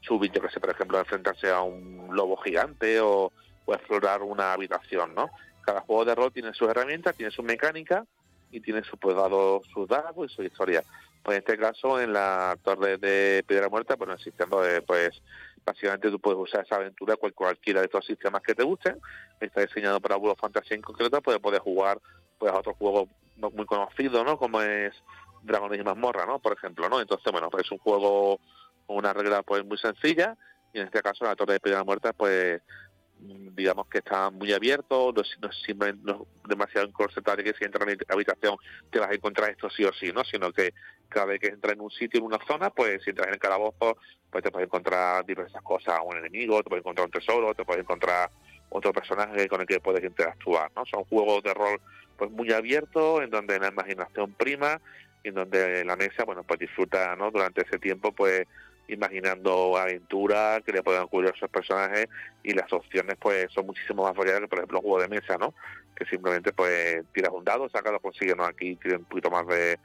[0.00, 3.30] su que sé, por ejemplo, enfrentarse a un lobo gigante o,
[3.66, 5.28] explorar una habitación, ¿no?
[5.60, 8.06] Cada juego de rol tiene sus herramientas, tiene su mecánica
[8.50, 10.82] y tiene su pues, dado, sus dados y su historia.
[11.22, 15.20] Pues en este caso, en la Torre de Piedra Muerta, pues existiendo, pues
[15.66, 18.98] básicamente tú puedes usar esa aventura con cualquiera de estos sistemas que te gusten.
[19.38, 22.00] Está diseñado para World Fantasy en concreto, pues puedes jugar
[22.38, 24.38] pues a otros juegos muy conocidos, ¿no?
[24.38, 24.94] Como es
[25.48, 26.38] Dragones y Mazmorra, ¿no?
[26.38, 27.00] Por ejemplo, ¿no?
[27.00, 28.40] Entonces, bueno, pues es un juego
[28.86, 30.36] con una regla pues muy sencilla
[30.72, 32.62] y en este caso la Torre de Piedra Muerta pues
[33.20, 38.14] digamos que está muy abierto, no es, no demasiado incorsetable que si entras en la
[38.14, 38.56] habitación
[38.90, 40.24] te vas a encontrar esto sí o sí, ¿no?
[40.24, 40.72] Sino que
[41.08, 43.40] cada vez que entras en un sitio, en una zona, pues si entras en el
[43.40, 43.98] calabozo,
[44.30, 47.82] pues te puedes encontrar diversas cosas, un enemigo, te puedes encontrar un tesoro, te puedes
[47.82, 48.30] encontrar
[48.70, 50.84] otro personaje con el que puedes interactuar, ¿no?
[50.86, 51.80] Son juegos de rol
[52.16, 54.80] pues muy abiertos, en donde la imaginación prima
[55.24, 57.30] en donde la mesa, bueno, pues disfruta, ¿no?
[57.30, 58.46] Durante ese tiempo, pues
[58.88, 62.08] imaginando aventuras que le puedan ocurrir a esos personajes
[62.42, 65.36] y las opciones pues son muchísimo más variadas que por ejemplo un juego de mesa,
[65.36, 65.54] ¿no?
[65.94, 68.44] Que simplemente pues tiras un dado, sacas, lo consigues, ¿no?
[68.44, 69.78] Aquí tiene un poquito más de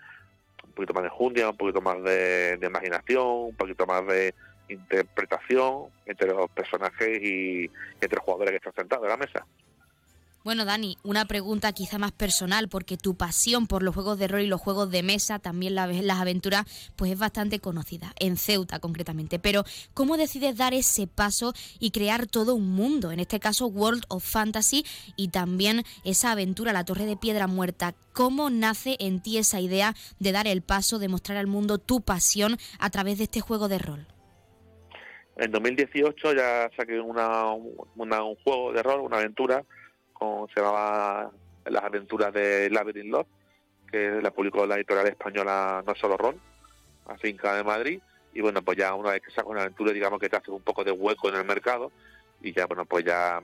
[0.64, 4.34] un poquito más de jundia, un poquito más de imaginación, un poquito más de
[4.70, 7.70] interpretación entre los personajes y
[8.00, 9.46] entre los jugadores que están sentados en la mesa.
[10.44, 14.42] Bueno, Dani, una pregunta quizá más personal, porque tu pasión por los juegos de rol
[14.42, 16.66] y los juegos de mesa, también las aventuras,
[16.98, 19.40] pues es bastante conocida, en Ceuta concretamente.
[19.40, 19.64] Pero,
[19.94, 23.14] ¿cómo decides dar ese paso y crear todo un mundo?
[23.14, 24.86] En este caso, World of Fantasy
[25.16, 27.96] y también esa aventura, la Torre de Piedra Muerta.
[28.12, 32.02] ¿Cómo nace en ti esa idea de dar el paso, de mostrar al mundo tu
[32.02, 34.08] pasión a través de este juego de rol?
[35.38, 37.46] En 2018 ya saqué una,
[37.96, 39.64] una- un juego de rol, una aventura,
[40.24, 41.32] con, se llamaba
[41.66, 43.28] Las aventuras de Labyrinth Love,
[43.92, 46.40] que la publicó la editorial española No Solo Rol,
[47.08, 48.00] a finca de Madrid.
[48.34, 50.62] Y bueno, pues ya una vez que sacas una aventura, digamos que te hace un
[50.62, 51.92] poco de hueco en el mercado.
[52.42, 53.42] Y ya, bueno, pues ya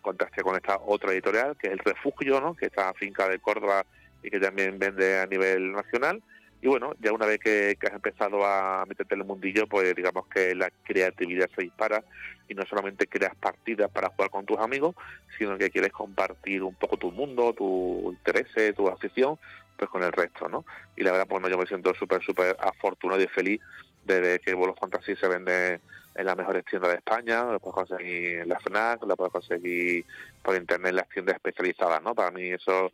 [0.00, 2.54] contacté con esta otra editorial, que es El Refugio, ¿no?
[2.54, 3.84] que está a finca de Córdoba
[4.22, 6.22] y que también vende a nivel nacional.
[6.60, 9.94] Y bueno, ya una vez que, que has empezado a meterte en el mundillo, pues
[9.94, 12.02] digamos que la creatividad se dispara
[12.48, 14.94] y no solamente creas partidas para jugar con tus amigos,
[15.36, 19.38] sino que quieres compartir un poco tu mundo, tu intereses, tu afición,
[19.76, 20.64] pues con el resto, ¿no?
[20.96, 23.60] Y la verdad, pues no, yo me siento súper, súper afortunado y feliz
[24.04, 25.80] de que of Fantasy se vende
[26.14, 30.04] en las mejores tiendas de España, lo puedes conseguir en la FNAC, lo puedes conseguir
[30.42, 32.14] por internet en las tiendas especializadas, ¿no?
[32.14, 32.90] Para mí eso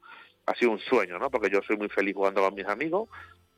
[0.46, 1.30] ha sido un sueño, ¿no?
[1.30, 3.08] Porque yo soy muy feliz jugando con mis amigos,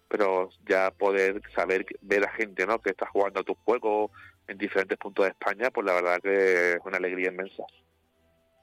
[0.09, 2.81] pero ya poder saber, ver a gente, ¿no?
[2.81, 4.11] Que está jugando a tu juego
[4.49, 7.65] en diferentes puntos de España, pues la verdad que es una alegría inmensa.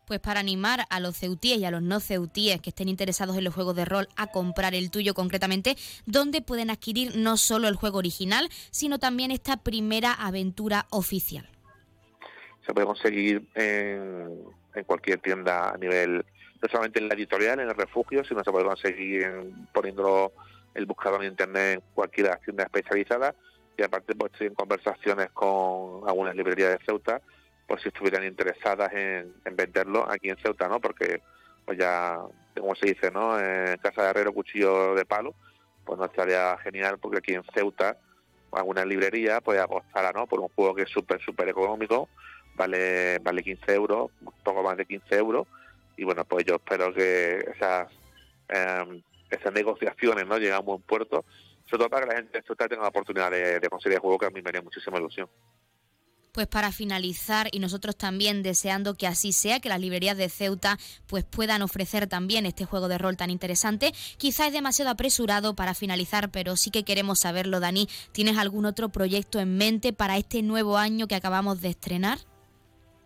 [0.06, 3.44] Pues para animar a los ceutíes y a los no ceutíes que estén interesados en
[3.46, 5.76] los juegos de rol a comprar el tuyo concretamente,
[6.06, 11.50] ¿dónde pueden adquirir no solo el juego original, sino también esta primera aventura oficial?
[12.66, 14.40] se puede conseguir en,
[14.74, 16.26] en cualquier tienda a nivel,
[16.62, 20.32] no solamente en la editorial, en el refugio, sino se puede conseguir en- poniendo
[20.74, 23.36] el buscador en internet en cualquier tienda especializada
[23.78, 27.22] y aparte pues estoy en conversaciones con algunas librerías de Ceuta
[27.68, 30.80] por si estuvieran interesadas en, en venderlo aquí en Ceuta, ¿no?
[30.80, 31.22] Porque
[31.66, 32.20] pues ya,
[32.60, 33.40] como se dice, ¿no?
[33.40, 35.34] En casa de herrero, cuchillo de palo,
[35.86, 37.98] pues no estaría genial porque aquí en Ceuta
[38.52, 40.28] alguna librería puede apostar ¿no?
[40.28, 42.10] por un juego que es súper, súper económico,
[42.56, 45.48] vale vale 15 euros, un poco más de 15 euros,
[45.98, 47.92] y bueno, pues yo espero que esas
[48.50, 49.02] eh,
[49.36, 51.26] esas negociaciones no lleguen a buen puerto,
[51.66, 54.26] sobre todo para que la gente tenga la oportunidad de, de conseguir el juego que
[54.26, 55.30] a mí me haría muchísima ilusión.
[56.34, 60.80] Pues para finalizar, y nosotros también deseando que así sea, que las librerías de Ceuta
[61.06, 63.92] pues puedan ofrecer también este juego de rol tan interesante.
[64.18, 67.88] Quizá es demasiado apresurado para finalizar, pero sí que queremos saberlo, Dani.
[68.14, 72.18] ¿Tienes algún otro proyecto en mente para este nuevo año que acabamos de estrenar?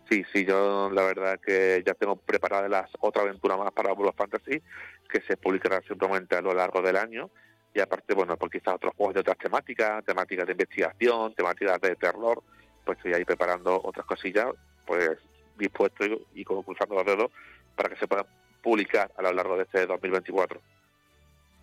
[0.08, 4.08] Sí, sí, yo la verdad que ya tengo preparadas las otra aventura más para World
[4.08, 4.62] of Fantasy,
[5.08, 7.30] que se publicará simplemente a lo largo del año.
[7.74, 11.96] Y aparte, bueno, pues quizás otros juegos de otras temáticas, temáticas de investigación, temáticas de
[11.96, 12.42] terror,
[12.84, 14.46] pues estoy ahí preparando otras cosillas,
[14.86, 15.18] pues
[15.58, 17.30] dispuesto y, y cruzando los dedos
[17.76, 18.26] para que se puedan
[18.62, 20.60] publicar a lo largo de este 2024.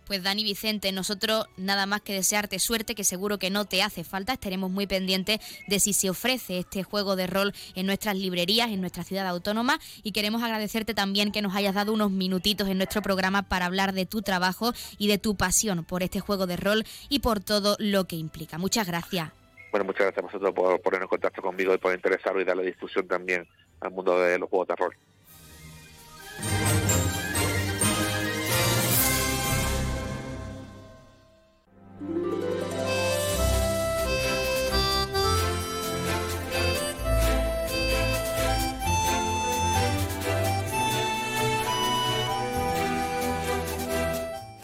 [0.06, 4.04] Pues Dani Vicente, nosotros nada más que desearte suerte, que seguro que no te hace
[4.04, 4.34] falta.
[4.34, 8.80] Estaremos muy pendientes de si se ofrece este juego de rol en nuestras librerías, en
[8.80, 9.80] nuestra ciudad autónoma.
[10.04, 13.94] Y queremos agradecerte también que nos hayas dado unos minutitos en nuestro programa para hablar
[13.94, 17.76] de tu trabajo y de tu pasión por este juego de rol y por todo
[17.80, 18.58] lo que implica.
[18.58, 19.32] Muchas gracias.
[19.72, 22.62] Bueno, muchas gracias a vosotros por poner en contacto conmigo y por interesaros y darle
[22.64, 23.44] difusión también
[23.80, 24.96] al mundo de los juegos de rol.
[31.98, 32.55] Thank you.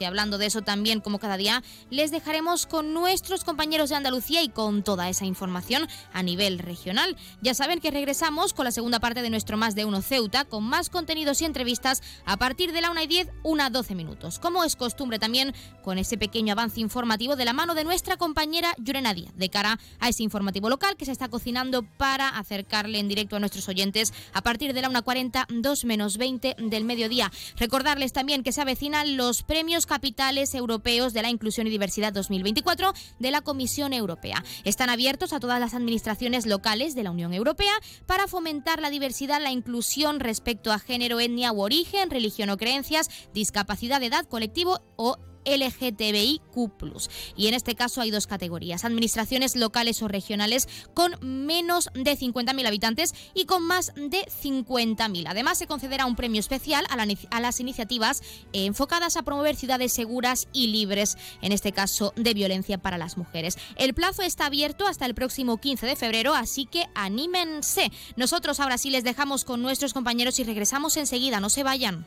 [0.00, 4.42] Y hablando de eso también, como cada día, les dejaremos con nuestros compañeros de Andalucía
[4.42, 7.16] y con toda esa información a nivel regional.
[7.40, 10.64] Ya saben que regresamos con la segunda parte de nuestro Más de Uno Ceuta, con
[10.64, 14.38] más contenidos y entrevistas a partir de la 1 y 10, 1 a 12 minutos.
[14.38, 18.74] Como es costumbre también, con ese pequeño avance informativo de la mano de nuestra compañera
[18.78, 23.08] Yurena Díaz, de cara a ese informativo local que se está cocinando para acercarle en
[23.08, 27.32] directo a nuestros oyentes a partir de la 1.40, 2 menos 20 del mediodía.
[27.56, 32.92] Recordarles también que se avecinan los premios capitales europeos de la inclusión y diversidad 2024
[33.18, 34.44] de la Comisión Europea.
[34.62, 37.72] Están abiertos a todas las administraciones locales de la Unión Europea
[38.06, 43.08] para fomentar la diversidad, la inclusión respecto a género, etnia u origen, religión o creencias,
[43.34, 45.18] discapacidad edad, colectivo o
[45.56, 46.40] LGTBIQ+.
[47.36, 52.66] Y en este caso hay dos categorías, administraciones locales o regionales con menos de 50.000
[52.66, 55.24] habitantes y con más de 50.000.
[55.26, 58.22] Además, se concederá un premio especial a, a las iniciativas
[58.52, 63.58] enfocadas a promover ciudades seguras y libres, en este caso de violencia para las mujeres.
[63.76, 67.90] El plazo está abierto hasta el próximo 15 de febrero, así que anímense.
[68.16, 72.06] Nosotros ahora sí les dejamos con nuestros compañeros y regresamos enseguida, no se vayan.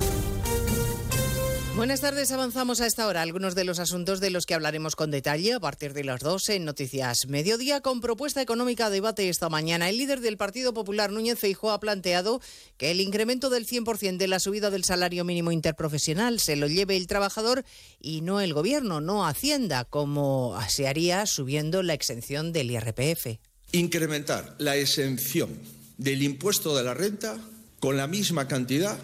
[1.81, 5.09] Buenas tardes, avanzamos a esta hora algunos de los asuntos de los que hablaremos con
[5.09, 9.49] detalle a partir de las 12 en Noticias Mediodía con propuesta económica a debate esta
[9.49, 9.89] mañana.
[9.89, 12.39] El líder del Partido Popular, Núñez Feijóo, ha planteado
[12.77, 16.97] que el incremento del 100% de la subida del salario mínimo interprofesional se lo lleve
[16.97, 17.65] el trabajador
[17.99, 23.39] y no el gobierno, no Hacienda, como se haría subiendo la exención del IRPF.
[23.71, 25.49] Incrementar la exención
[25.97, 27.39] del impuesto de la renta
[27.79, 28.99] con la misma cantidad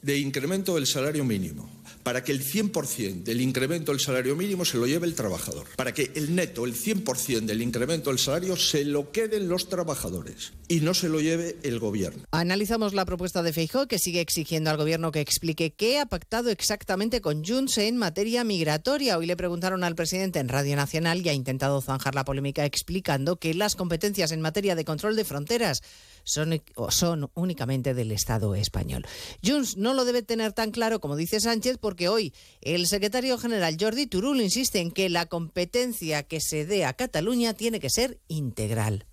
[0.00, 4.78] de incremento del salario mínimo para que el 100% del incremento del salario mínimo se
[4.78, 8.84] lo lleve el trabajador, para que el neto, el 100% del incremento del salario se
[8.84, 12.24] lo queden los trabajadores y no se lo lleve el gobierno.
[12.30, 16.50] Analizamos la propuesta de Feijóo que sigue exigiendo al gobierno que explique qué ha pactado
[16.50, 19.18] exactamente con Junts en materia migratoria.
[19.18, 23.36] Hoy le preguntaron al presidente en Radio Nacional y ha intentado zanjar la polémica explicando
[23.36, 25.82] que las competencias en materia de control de fronteras
[26.24, 29.06] son, son únicamente del Estado español.
[29.44, 33.76] Junts no lo debe tener tan claro como dice Sánchez porque hoy el secretario general
[33.78, 38.20] Jordi Turul insiste en que la competencia que se dé a Cataluña tiene que ser
[38.28, 39.06] integral.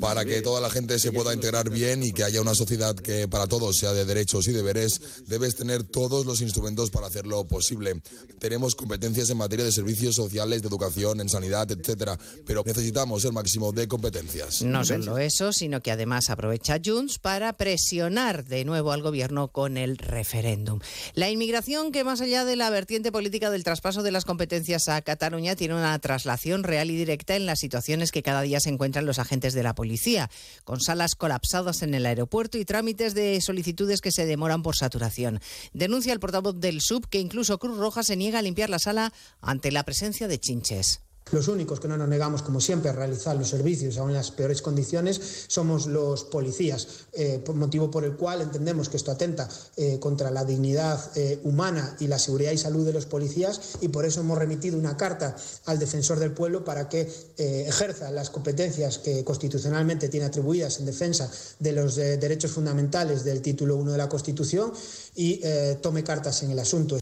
[0.00, 3.28] Para que toda la gente se pueda integrar bien y que haya una sociedad que
[3.28, 8.00] para todos sea de derechos y deberes, debes tener todos los instrumentos para hacerlo posible.
[8.38, 13.32] Tenemos competencias en materia de servicios sociales, de educación, en sanidad, etcétera, pero necesitamos el
[13.32, 14.62] máximo de competencias.
[14.62, 19.76] No solo eso, sino que además aprovecha Junts para presionar de nuevo al gobierno con
[19.76, 20.80] el referéndum.
[21.14, 25.00] La inmigración, que más allá de la vertiente política del traspaso de las competencias a
[25.02, 29.06] Cataluña, tiene una traslación real y directa en las situaciones que cada día se encuentran
[29.06, 30.28] los agentes de la policía,
[30.64, 35.40] con salas colapsadas en el aeropuerto y trámites de solicitudes que se demoran por saturación.
[35.72, 39.14] Denuncia el portavoz del SUB que incluso Cruz Roja se niega a limpiar la sala
[39.40, 41.07] ante la presencia de chinches.
[41.30, 44.30] Los únicos que no nos negamos, como siempre, a realizar los servicios aún en las
[44.30, 49.98] peores condiciones somos los policías, eh, motivo por el cual entendemos que esto atenta eh,
[50.00, 54.06] contra la dignidad eh, humana y la seguridad y salud de los policías y por
[54.06, 59.24] eso hemos remitido una carta al defensor del pueblo para que ejerza las competencias que
[59.24, 64.72] constitucionalmente tiene atribuidas en defensa de los derechos fundamentales del título 1 de la Constitución
[65.14, 65.42] y
[65.80, 66.98] tome cartas en el asunto.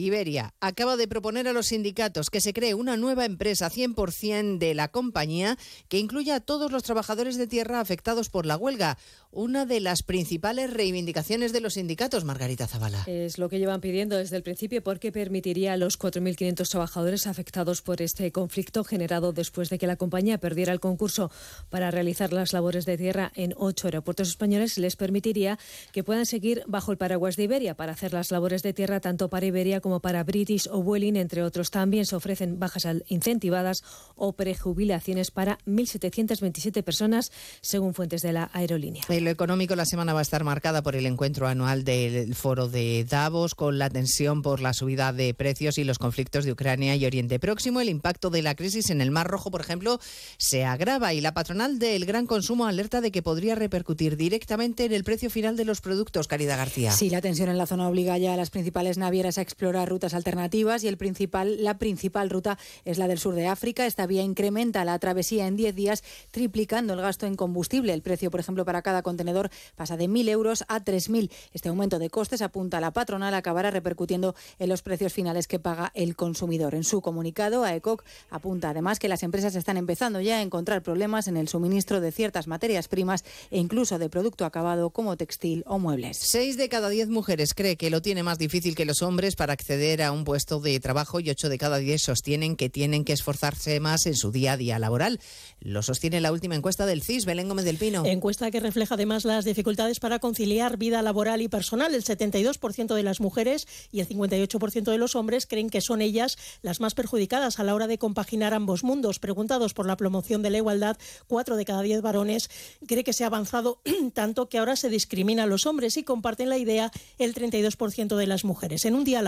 [0.00, 4.74] Iberia acaba de proponer a los sindicatos que se cree una nueva empresa 100% de
[4.74, 5.56] la compañía
[5.88, 8.98] que incluya a todos los trabajadores de tierra afectados por la huelga,
[9.30, 13.04] una de las principales reivindicaciones de los sindicatos, Margarita Zavala.
[13.06, 17.82] Es lo que llevan pidiendo desde el principio porque permitiría a los 4.500 trabajadores afectados
[17.82, 21.30] por este conflicto generado después de que la compañía perdiera el concurso
[21.68, 25.58] para realizar las labores de tierra en ocho aeropuertos españoles les permitiría
[25.92, 29.30] que puedan seguir bajo el paraguas de Iberia para hacer las labores de tierra tanto
[29.30, 31.72] para Iberia como para British o Vueling, entre otros.
[31.72, 33.82] También se ofrecen bajas incentivadas
[34.14, 39.02] o prejubilaciones para 1.727 personas, según fuentes de la aerolínea.
[39.08, 42.68] En lo económico, la semana va a estar marcada por el encuentro anual del foro
[42.68, 46.94] de Davos, con la tensión por la subida de precios y los conflictos de Ucrania
[46.94, 47.80] y Oriente Próximo.
[47.80, 49.98] El impacto de la crisis en el Mar Rojo, por ejemplo,
[50.38, 54.92] se agrava y la patronal del gran consumo alerta de que podría repercutir directamente en
[54.92, 56.28] el precio final de los productos.
[56.28, 56.92] Caridad García.
[56.92, 60.14] Sí, la tensión en la zona obliga ya a las principales navieras a explorar rutas
[60.14, 63.86] alternativas y el principal, la principal ruta es la del sur de África.
[63.86, 67.92] Esta vía incrementa la travesía en 10 días, triplicando el gasto en combustible.
[67.92, 71.30] El precio, por ejemplo, para cada contenedor pasa de 1.000 euros a 3.000.
[71.52, 75.58] Este aumento de costes, apunta a la patronal, acabará repercutiendo en los precios finales que
[75.58, 76.74] paga el consumidor.
[76.74, 81.28] En su comunicado, AECOC apunta además que las empresas están empezando ya a encontrar problemas
[81.28, 85.78] en el suministro de ciertas materias primas e incluso de producto acabado como textil o
[85.78, 86.16] muebles.
[86.18, 89.52] Seis de cada diez mujeres cree que lo tiene más difícil que los hombres para
[89.52, 93.04] acceder acceder a un puesto de trabajo y 8 de cada 10 sostienen que tienen
[93.04, 95.20] que esforzarse más en su día a día laboral.
[95.60, 98.04] Lo sostiene la última encuesta del CIS, Belén Gómez del Pino.
[98.04, 101.94] Encuesta que refleja además las dificultades para conciliar vida laboral y personal.
[101.94, 106.36] El 72% de las mujeres y el 58% de los hombres creen que son ellas
[106.62, 109.20] las más perjudicadas a la hora de compaginar ambos mundos.
[109.20, 110.98] Preguntados por la promoción de la igualdad,
[111.28, 112.50] 4 de cada 10 varones
[112.88, 113.80] cree que se ha avanzado
[114.14, 118.26] tanto que ahora se discrimina a los hombres y comparten la idea el 32% de
[118.26, 118.84] las mujeres.
[118.84, 119.22] En un día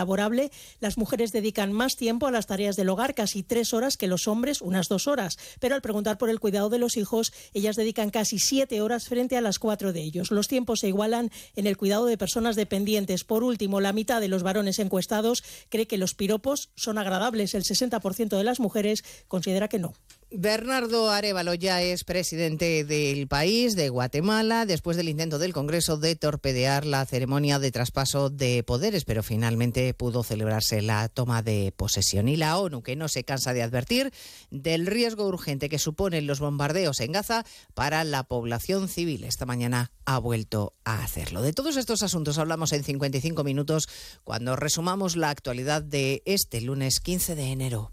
[0.80, 4.28] las mujeres dedican más tiempo a las tareas del hogar, casi tres horas que los
[4.28, 5.38] hombres, unas dos horas.
[5.60, 9.36] Pero al preguntar por el cuidado de los hijos, ellas dedican casi siete horas frente
[9.36, 10.30] a las cuatro de ellos.
[10.30, 13.24] Los tiempos se igualan en el cuidado de personas dependientes.
[13.24, 17.54] Por último, la mitad de los varones encuestados cree que los piropos son agradables.
[17.54, 19.94] El 60% de las mujeres considera que no.
[20.34, 26.16] Bernardo Arevalo ya es presidente del país, de Guatemala, después del intento del Congreso de
[26.16, 32.28] torpedear la ceremonia de traspaso de poderes, pero finalmente pudo celebrarse la toma de posesión.
[32.28, 34.10] Y la ONU, que no se cansa de advertir
[34.50, 39.24] del riesgo urgente que suponen los bombardeos en Gaza para la población civil.
[39.24, 41.42] Esta mañana ha vuelto a hacerlo.
[41.42, 43.86] De todos estos asuntos hablamos en 55 minutos
[44.24, 47.92] cuando resumamos la actualidad de este lunes 15 de enero.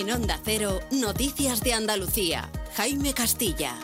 [0.00, 2.50] En Onda Cero, Noticias de Andalucía.
[2.74, 3.76] Jaime Castilla.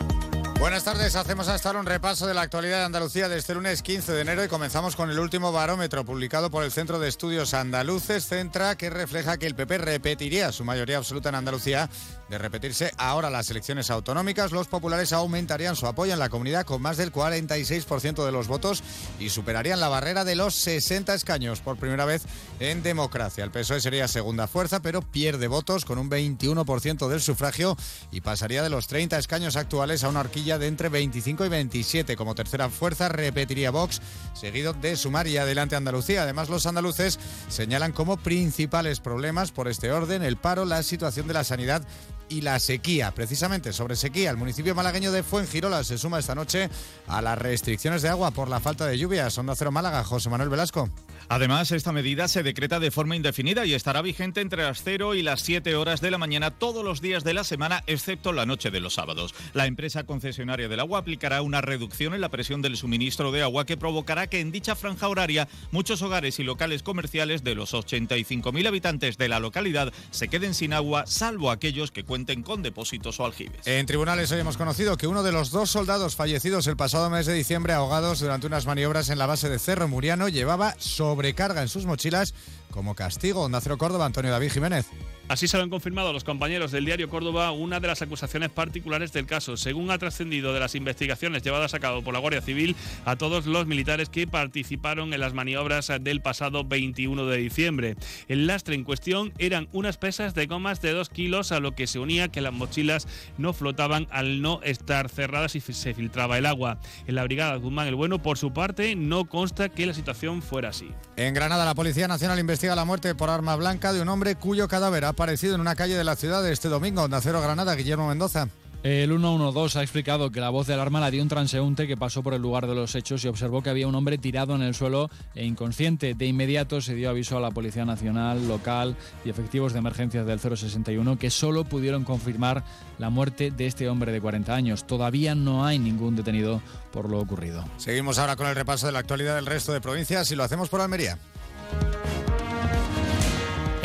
[0.59, 4.13] Buenas tardes, hacemos hasta un repaso de la actualidad de Andalucía de este lunes 15
[4.13, 8.25] de enero y comenzamos con el último barómetro publicado por el Centro de Estudios Andaluces,
[8.25, 11.87] Centra, que refleja que el PP repetiría su mayoría absoluta en Andalucía.
[12.29, 16.81] De repetirse ahora las elecciones autonómicas, los populares aumentarían su apoyo en la comunidad con
[16.81, 18.83] más del 46% de los votos
[19.17, 22.23] y superarían la barrera de los 60 escaños por primera vez
[22.59, 23.45] en democracia.
[23.45, 27.77] El PSOE sería segunda fuerza, pero pierde votos con un 21% del sufragio
[28.11, 32.17] y pasaría de los 30 escaños actuales a una horquilla de entre 25 y 27.
[32.17, 34.01] Como tercera fuerza repetiría Vox,
[34.33, 36.23] seguido de Sumar y adelante Andalucía.
[36.23, 41.33] Además, los andaluces señalan como principales problemas por este orden el paro, la situación de
[41.33, 41.83] la sanidad
[42.29, 43.11] y la sequía.
[43.11, 46.69] Precisamente sobre sequía, el municipio malagueño de Fuengirola se suma esta noche
[47.07, 49.37] a las restricciones de agua por la falta de lluvias.
[49.37, 50.89] Onda Cero Málaga, José Manuel Velasco.
[51.29, 55.23] Además, esta medida se decreta de forma indefinida y estará vigente entre las 0 y
[55.23, 58.71] las 7 horas de la mañana todos los días de la semana, excepto la noche
[58.71, 59.35] de los sábados.
[59.53, 63.65] La empresa concesionaria del agua aplicará una reducción en la presión del suministro de agua
[63.65, 68.65] que provocará que en dicha franja horaria muchos hogares y locales comerciales de los 85.000
[68.65, 73.25] habitantes de la localidad se queden sin agua, salvo aquellos que cuenten con depósitos o
[73.25, 73.67] aljibes.
[73.67, 77.25] En tribunales hoy hemos conocido que uno de los dos soldados fallecidos el pasado mes
[77.25, 80.73] de diciembre ahogados durante unas maniobras en la base de Cerro Muriano llevaba
[81.17, 82.35] sobrecarga en sus mochilas
[82.69, 83.41] como castigo.
[83.41, 84.85] Onda Cero Córdoba, Antonio David Jiménez.
[85.29, 89.11] Así se lo han confirmado los compañeros del diario Córdoba una de las acusaciones particulares
[89.11, 92.75] del caso, según ha trascendido de las investigaciones llevadas a cabo por la Guardia Civil
[93.03, 97.95] a todos los militares que participaron en las maniobras del pasado 21 de diciembre.
[98.27, 101.87] El lastre en cuestión eran unas pesas de gomas de 2 kilos, a lo que
[101.87, 103.07] se unía que las mochilas
[103.37, 106.79] no flotaban al no estar cerradas y se filtraba el agua.
[107.07, 110.69] En la Brigada Guzmán el Bueno, por su parte, no consta que la situación fuera
[110.69, 110.87] así.
[111.17, 114.67] En Granada, la Policía Nacional investiga la muerte por arma blanca de un hombre cuyo
[114.67, 117.01] cadáver ha aparecido en una calle de la ciudad este domingo.
[117.01, 118.49] Onda Cero Granada, Guillermo Mendoza.
[118.83, 122.21] El 112 ha explicado que la voz de alarma la dio un transeúnte que pasó
[122.21, 124.75] por el lugar de los hechos y observó que había un hombre tirado en el
[124.75, 126.13] suelo e inconsciente.
[126.13, 130.39] De inmediato se dio aviso a la Policía Nacional, local y efectivos de emergencias del
[130.39, 132.63] 061 que solo pudieron confirmar
[132.99, 134.85] la muerte de este hombre de 40 años.
[134.85, 136.61] Todavía no hay ningún detenido
[136.91, 137.65] por lo ocurrido.
[137.77, 140.69] Seguimos ahora con el repaso de la actualidad del resto de provincias y lo hacemos
[140.69, 141.17] por Almería.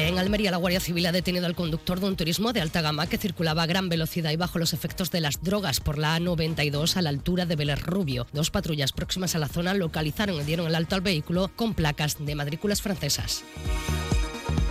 [0.09, 3.07] En Almería, la Guardia Civil ha detenido al conductor de un turismo de alta gama
[3.07, 6.97] que circulaba a gran velocidad y bajo los efectos de las drogas por la A92
[6.97, 8.27] a la altura de Vélez Rubio.
[8.33, 12.17] Dos patrullas próximas a la zona localizaron y dieron el alto al vehículo con placas
[12.19, 13.45] de matrículas francesas.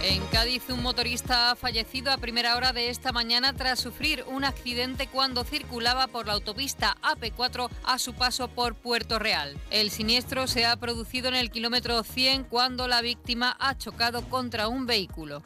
[0.03, 4.43] En Cádiz, un motorista ha fallecido a primera hora de esta mañana tras sufrir un
[4.43, 9.59] accidente cuando circulaba por la autopista AP4 a su paso por Puerto Real.
[9.69, 14.67] El siniestro se ha producido en el kilómetro 100 cuando la víctima ha chocado contra
[14.67, 15.43] un vehículo.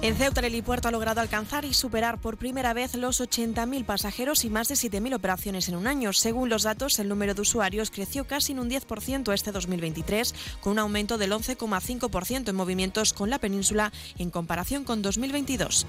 [0.00, 4.44] En Ceuta, el helipuerto ha logrado alcanzar y superar por primera vez los 80.000 pasajeros
[4.44, 6.12] y más de 7.000 operaciones en un año.
[6.12, 10.74] Según los datos, el número de usuarios creció casi en un 10% este 2023, con
[10.74, 15.84] un aumento del 11,5% en movimientos con la península en comparación con 2022.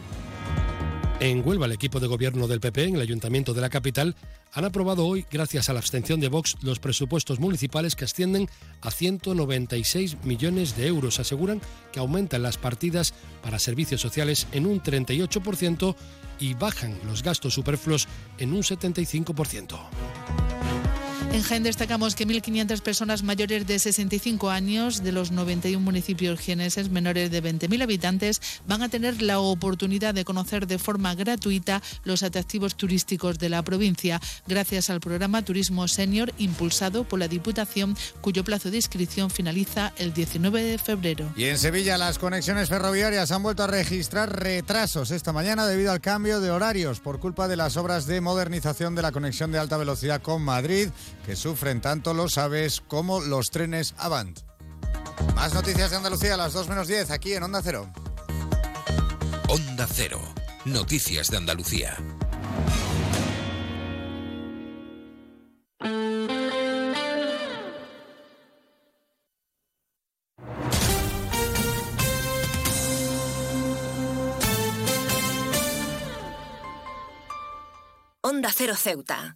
[1.21, 4.15] En Huelva, el equipo de gobierno del PP en el ayuntamiento de la capital
[4.53, 8.47] han aprobado hoy, gracias a la abstención de Vox, los presupuestos municipales que ascienden
[8.81, 11.19] a 196 millones de euros.
[11.19, 11.59] Aseguran
[11.91, 13.13] que aumentan las partidas
[13.43, 15.95] para servicios sociales en un 38%
[16.39, 18.07] y bajan los gastos superfluos
[18.37, 19.77] en un 75%.
[21.31, 26.89] En Jaén destacamos que 1.500 personas mayores de 65 años de los 91 municipios jieneses
[26.89, 32.23] menores de 20.000 habitantes van a tener la oportunidad de conocer de forma gratuita los
[32.23, 38.43] atractivos turísticos de la provincia gracias al programa Turismo Senior impulsado por la Diputación cuyo
[38.43, 41.31] plazo de inscripción finaliza el 19 de febrero.
[41.35, 46.01] Y en Sevilla las conexiones ferroviarias han vuelto a registrar retrasos esta mañana debido al
[46.01, 49.77] cambio de horarios por culpa de las obras de modernización de la conexión de alta
[49.77, 50.89] velocidad con Madrid
[51.29, 54.39] que sufren tanto los aves como los trenes Avant.
[55.35, 57.87] Más noticias de Andalucía a las 2 menos 10 aquí en Onda Cero.
[59.47, 60.19] Onda Cero.
[60.65, 61.95] Noticias de Andalucía.
[78.21, 79.35] Onda Cero Ceuta,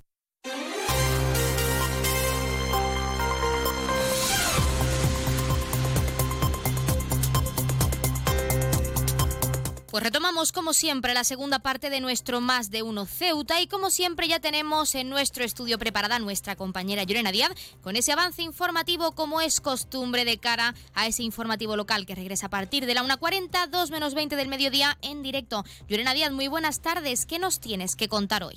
[9.91, 13.89] Pues retomamos como siempre la segunda parte de nuestro Más de Uno Ceuta y como
[13.89, 19.11] siempre ya tenemos en nuestro estudio preparada nuestra compañera Llorena Díaz con ese avance informativo
[19.11, 23.03] como es costumbre de cara a ese informativo local que regresa a partir de la
[23.03, 25.65] 1.40, 2 menos 20 del mediodía en directo.
[25.89, 27.25] Llorena Díaz, muy buenas tardes.
[27.25, 28.55] ¿Qué nos tienes que contar hoy?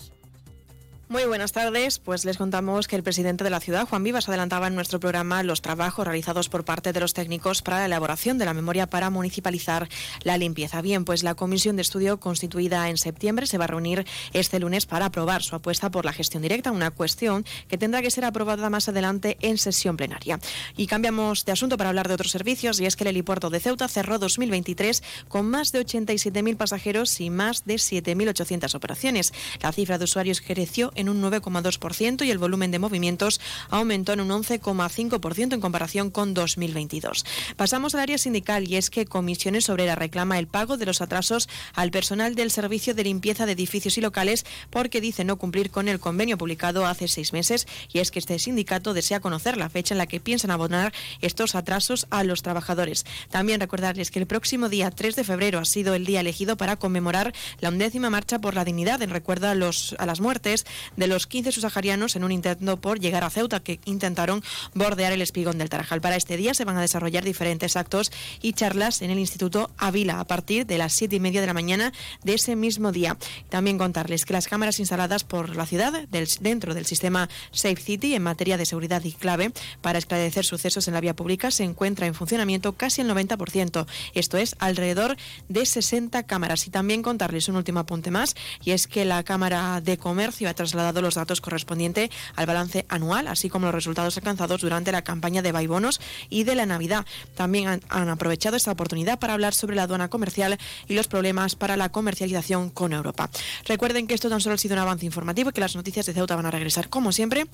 [1.06, 1.98] Muy buenas tardes.
[1.98, 5.42] Pues les contamos que el presidente de la ciudad, Juan Vivas, adelantaba en nuestro programa
[5.42, 9.10] los trabajos realizados por parte de los técnicos para la elaboración de la memoria para
[9.10, 9.86] municipalizar
[10.22, 10.80] la limpieza.
[10.80, 14.86] Bien, pues la comisión de estudio constituida en septiembre se va a reunir este lunes
[14.86, 18.70] para aprobar su apuesta por la gestión directa, una cuestión que tendrá que ser aprobada
[18.70, 20.40] más adelante en sesión plenaria.
[20.74, 23.60] Y cambiamos de asunto para hablar de otros servicios y es que el helipuerto de
[23.60, 29.34] Ceuta cerró 2023 con más de 87.000 pasajeros y más de 7.800 operaciones.
[29.60, 33.40] La cifra de usuarios creció en un 9,2% y el volumen de movimientos
[33.70, 37.24] aumentó en un 11,5% en comparación con 2022.
[37.56, 41.48] Pasamos al área sindical y es que Comisiones Obreras reclama el pago de los atrasos
[41.74, 45.88] al personal del servicio de limpieza de edificios y locales porque dice no cumplir con
[45.88, 49.94] el convenio publicado hace seis meses y es que este sindicato desea conocer la fecha
[49.94, 53.04] en la que piensan abonar estos atrasos a los trabajadores.
[53.30, 56.76] También recordarles que el próximo día 3 de febrero ha sido el día elegido para
[56.76, 60.66] conmemorar la undécima marcha por la dignidad en recuerdo a, los, a las muertes
[60.96, 64.42] de los 15 subsaharianos en un intento por llegar a Ceuta que intentaron
[64.74, 66.00] bordear el espigón del Tarajal.
[66.00, 68.12] Para este día se van a desarrollar diferentes actos
[68.42, 71.54] y charlas en el Instituto Avila a partir de las siete y media de la
[71.54, 73.16] mañana de ese mismo día.
[73.48, 78.22] También contarles que las cámaras instaladas por la ciudad dentro del sistema Safe City en
[78.22, 82.14] materia de seguridad y clave para esclarecer sucesos en la vía pública se encuentra en
[82.14, 83.86] funcionamiento casi el 90%.
[84.14, 85.16] Esto es alrededor
[85.48, 86.66] de 60 cámaras.
[86.66, 90.54] Y también contarles un último apunte más y es que la Cámara de Comercio ha
[90.54, 95.42] trasladado los datos correspondientes al balance anual, así como los resultados alcanzados durante la campaña
[95.42, 96.00] de Baibonos
[96.30, 97.06] y de la Navidad.
[97.34, 100.58] También han, han aprovechado esta oportunidad para hablar sobre la aduana comercial
[100.88, 103.30] y los problemas para la comercialización con Europa.
[103.66, 106.14] Recuerden que esto tan solo ha sido un avance informativo y que las noticias de
[106.14, 107.46] Ceuta van a regresar como siempre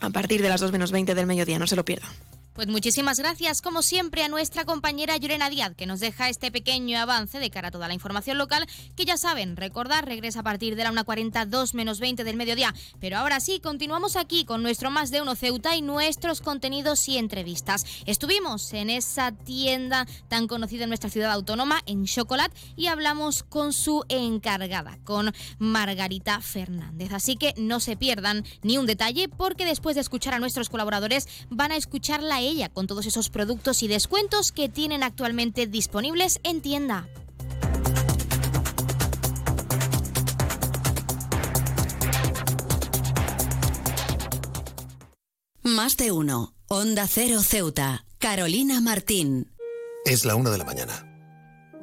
[0.00, 1.58] a partir de las 2 menos 20 del mediodía.
[1.58, 2.10] No se lo pierdan.
[2.54, 6.96] Pues muchísimas gracias, como siempre, a nuestra compañera Llorena Díaz, que nos deja este pequeño
[7.00, 10.76] avance de cara a toda la información local, que ya saben, recordar, regresa a partir
[10.76, 12.72] de la 1.40, 2 menos 20 del mediodía.
[13.00, 17.18] Pero ahora sí, continuamos aquí con nuestro Más de Uno Ceuta y nuestros contenidos y
[17.18, 17.86] entrevistas.
[18.06, 23.72] Estuvimos en esa tienda tan conocida en nuestra ciudad autónoma, en Chocolate, y hablamos con
[23.72, 27.14] su encargada, con Margarita Fernández.
[27.14, 31.26] Así que no se pierdan ni un detalle, porque después de escuchar a nuestros colaboradores,
[31.50, 36.60] van a escucharla ella con todos esos productos y descuentos que tienen actualmente disponibles en
[36.60, 37.08] tienda.
[45.62, 46.54] Más de uno.
[46.68, 48.04] Onda Cero Ceuta.
[48.18, 49.52] Carolina Martín.
[50.04, 51.10] Es la una de la mañana.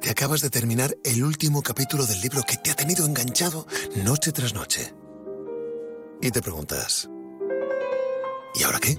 [0.00, 4.32] Te acabas de terminar el último capítulo del libro que te ha tenido enganchado noche
[4.32, 4.92] tras noche.
[6.20, 7.08] Y te preguntas,
[8.54, 8.98] ¿y ahora qué?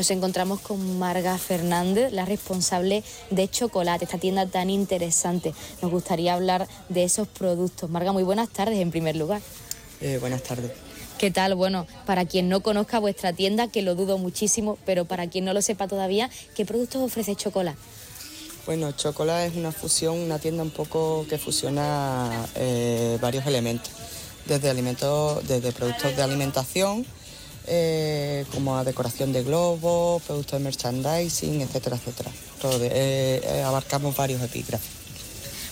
[0.00, 5.52] Nos encontramos con Marga Fernández, la responsable de Chocolate, esta tienda tan interesante.
[5.82, 7.90] Nos gustaría hablar de esos productos.
[7.90, 9.42] Marga, muy buenas tardes en primer lugar.
[10.00, 10.70] Eh, buenas tardes.
[11.18, 11.54] ¿Qué tal?
[11.54, 15.52] Bueno, para quien no conozca vuestra tienda, que lo dudo muchísimo, pero para quien no
[15.52, 17.76] lo sepa todavía, ¿qué productos ofrece Chocolate?
[18.64, 23.90] Bueno, Chocolate es una fusión, una tienda un poco que fusiona eh, varios elementos,
[24.46, 27.04] desde alimentos, desde productos de alimentación,
[27.66, 32.30] eh, como a decoración de globos, productos de merchandising, etcétera, etcétera.
[32.82, 35.00] Eh, eh, abarcamos varios epígrafes.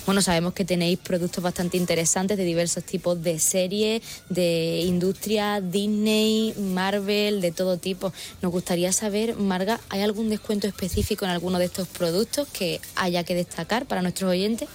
[0.06, 6.54] Bueno, sabemos que tenéis productos bastante interesantes de diversos tipos de series, de industria, Disney,
[6.56, 8.10] Marvel, de todo tipo.
[8.40, 13.22] Nos gustaría saber, Marga, ¿hay algún descuento específico en alguno de estos productos que haya
[13.22, 14.70] que destacar para nuestros oyentes?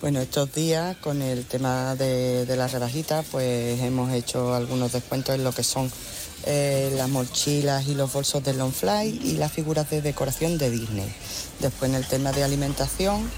[0.00, 5.34] Bueno, estos días con el tema de, de las rebajitas, pues hemos hecho algunos descuentos
[5.34, 5.90] en lo que son
[6.46, 11.12] eh, las mochilas y los bolsos de Longfly y las figuras de decoración de Disney.
[11.60, 13.28] Después en el tema de alimentación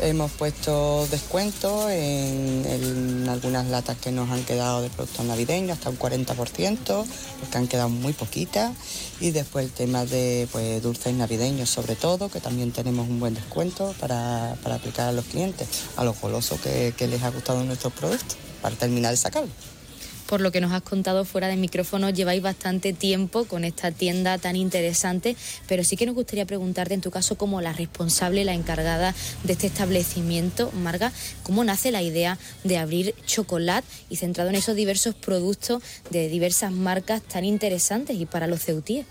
[0.00, 5.98] hemos puesto descuentos en, algunas latas que nos han quedado de productos navideños, hasta un
[5.98, 7.06] 40%,
[7.40, 8.72] porque han quedado muy poquitas.
[9.20, 13.34] Y después el tema de pues, dulces navideños sobre todo, que también tenemos un buen
[13.34, 18.36] descuento para, aplicar a los clientes, a los golosos que, les ha gustado nuestros productos,
[18.62, 19.73] para terminar de sacarlos
[20.34, 24.36] por lo que nos has contado fuera de micrófono, lleváis bastante tiempo con esta tienda
[24.36, 25.36] tan interesante,
[25.68, 29.14] pero sí que nos gustaría preguntarte, en tu caso, como la responsable, la encargada
[29.44, 31.12] de este establecimiento, Marga,
[31.44, 36.72] ¿cómo nace la idea de abrir chocolate y centrado en esos diversos productos de diversas
[36.72, 39.06] marcas tan interesantes y para los ceutíes?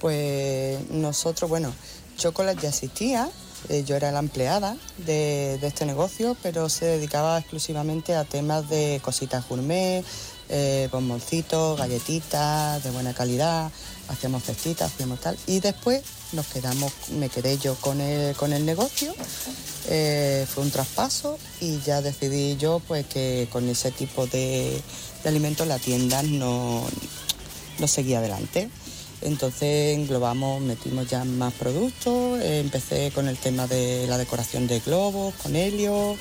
[0.00, 1.72] Pues nosotros, bueno,
[2.16, 3.30] chocolate ya existía,
[3.68, 9.00] eh, yo era la empleada de, este negocio, pero se dedicaba exclusivamente a temas de
[9.02, 10.02] cositas gourmet,
[10.50, 13.70] eh, bomboncitos, galletitas de buena calidad,
[14.08, 15.38] hacíamos cestitas, hacíamos tal.
[15.46, 19.14] Y después nos quedamos, me quedé yo con el, con el negocio,
[19.88, 24.82] eh, fue un traspaso y ya decidí yo pues que con ese tipo de,
[25.24, 26.84] alimentos la tienda no,
[27.78, 28.70] no seguía adelante.
[29.22, 34.80] Entonces englobamos, metimos ya más productos, eh, empecé con el tema de la decoración de
[34.80, 36.16] globos, con helio,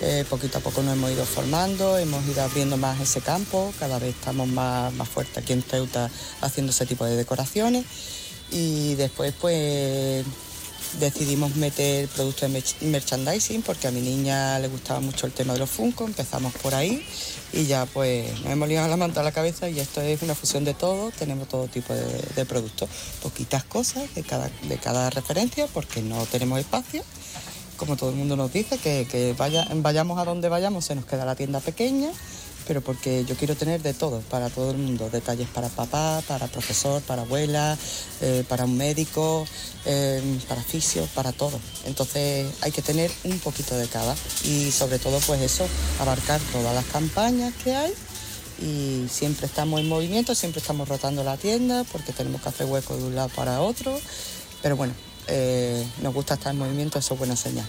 [0.00, 3.98] eh, poquito a poco nos hemos ido formando, hemos ido abriendo más ese campo, cada
[3.98, 7.84] vez estamos más, más fuertes aquí en Teuta haciendo ese tipo de decoraciones.
[8.50, 10.24] Y después pues
[11.00, 15.60] decidimos meter productos de merchandising porque a mi niña le gustaba mucho el tema de
[15.60, 17.04] los Funko, empezamos por ahí
[17.52, 20.34] y ya pues nos hemos liado la manta a la cabeza y esto es una
[20.34, 22.88] fusión de todo, tenemos todo tipo de, productos,
[23.22, 27.02] poquitas cosas de cada, de cada referencia porque no tenemos espacio,
[27.76, 31.04] como todo el mundo nos dice, que, que vaya, vayamos a donde vayamos se nos
[31.04, 32.10] queda la tienda pequeña
[32.68, 36.46] pero porque yo quiero tener de todo, para todo el mundo, detalles para papá, para
[36.48, 37.78] profesor, para abuela,
[38.20, 39.46] eh, para un médico,
[39.86, 41.58] eh, para fisio, para todo.
[41.86, 44.14] Entonces hay que tener un poquito de cada
[44.44, 45.66] y sobre todo pues eso,
[45.98, 47.92] abarcar todas las campañas que hay
[48.60, 52.98] y siempre estamos en movimiento, siempre estamos rotando la tienda porque tenemos que hacer hueco
[52.98, 53.98] de un lado para otro,
[54.60, 54.92] pero bueno,
[55.26, 57.66] eh, nos gusta estar en movimiento, eso es buena señal.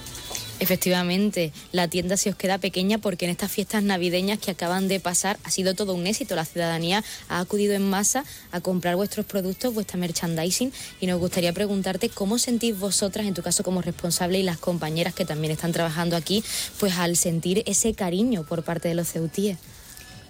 [0.60, 5.00] Efectivamente, la tienda se os queda pequeña porque en estas fiestas navideñas que acaban de
[5.00, 6.36] pasar ha sido todo un éxito.
[6.36, 11.54] La ciudadanía ha acudido en masa a comprar vuestros productos, vuestra merchandising y nos gustaría
[11.54, 15.72] preguntarte cómo sentís vosotras, en tu caso como responsable y las compañeras que también están
[15.72, 16.44] trabajando aquí,
[16.78, 19.58] pues al sentir ese cariño por parte de los ceutíes.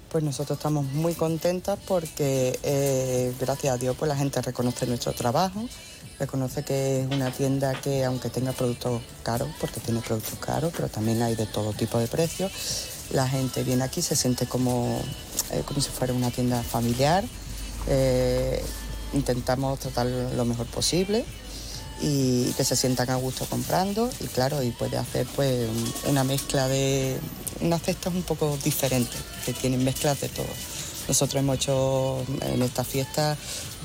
[0.10, 5.14] Pues nosotros estamos muy contentas porque eh, gracias a Dios pues la gente reconoce nuestro
[5.14, 5.68] trabajo
[6.20, 10.90] reconoce que es una tienda que aunque tenga productos caros, porque tiene productos caros, pero
[10.90, 12.52] también hay de todo tipo de precios,
[13.12, 15.02] la gente viene aquí, se siente como,
[15.52, 17.24] eh, como si fuera una tienda familiar.
[17.88, 18.64] Eh,
[19.14, 21.26] intentamos tratar lo mejor posible
[22.02, 25.68] y que se sientan a gusto comprando y claro, y puede hacer pues
[26.06, 27.18] una mezcla de
[27.62, 30.48] unas cestas un poco diferentes, que tienen mezclas de todo.
[31.08, 33.36] Nosotros hemos hecho en esta fiesta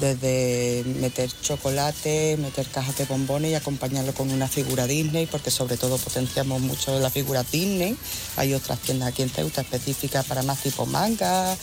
[0.01, 5.77] desde meter chocolate, meter cajas de bombones y acompañarlo con una figura Disney, porque sobre
[5.77, 7.97] todo potenciamos mucho la figura Disney.
[8.37, 11.57] Hay otras tiendas aquí en Ceuta específicas para más tipo manga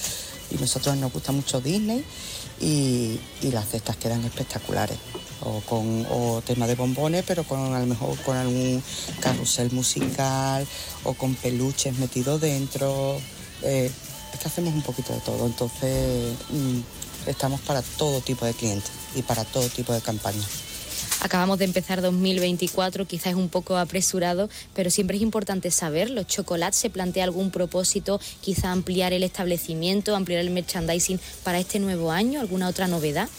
[0.50, 2.04] y nosotros nos gusta mucho Disney
[2.60, 3.20] y,
[3.52, 4.98] las cestas quedan espectaculares.
[5.44, 8.82] O con o tema de bombones, pero con a lo mejor con algún
[9.20, 10.68] carrusel musical
[11.04, 13.20] o con peluches metidos dentro.
[13.64, 13.90] Eh,
[14.34, 16.80] es que hacemos un poquito de todo, entonces mm,
[17.28, 20.72] estamos para todo tipo de clientes y para todo tipo de campañas.
[21.22, 26.26] Acabamos de empezar 2024, quizás es un poco apresurado, pero siempre es importante saber, ¿los
[26.26, 32.12] chocolates se plantea algún propósito, quizá ampliar el establecimiento, ampliar el merchandising para este nuevo
[32.12, 32.42] año?
[32.42, 33.30] ¿Alguna otra novedad?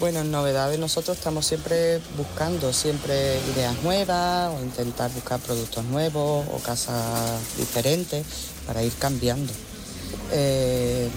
[0.00, 6.46] Bueno, en novedades nosotros estamos siempre buscando siempre ideas nuevas o intentar buscar productos nuevos
[6.50, 8.24] o casas diferentes
[8.66, 9.52] para ir cambiando.
[10.32, 11.08] Eh,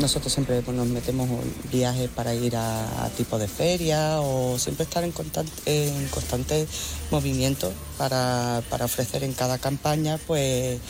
[0.00, 1.28] nosotros siempre nos metemos
[1.70, 6.66] viajes para ir a, tipo de feria o siempre estar en constante,
[7.10, 10.80] movimiento para, ofrecer en cada campaña, pues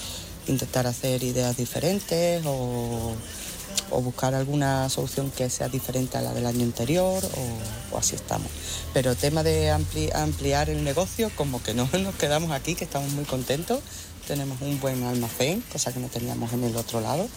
[0.46, 3.14] intentar hacer ideas diferentes o,
[4.02, 7.22] buscar alguna solución que sea diferente a la del año anterior
[7.92, 8.48] o, así estamos.
[8.94, 13.24] Pero tema de ampliar el negocio, como que no nos quedamos aquí, que estamos muy
[13.24, 13.80] contentos
[14.26, 17.28] tenemos un buen almacén, cosa que no teníamos en el otro lado.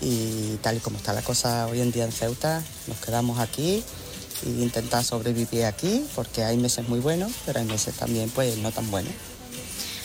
[0.00, 3.82] Y tal y como está la cosa hoy en día en Ceuta, nos quedamos aquí
[4.44, 8.70] e intentar sobrevivir aquí, porque hay meses muy buenos, pero hay meses también pues no
[8.72, 9.12] tan buenos.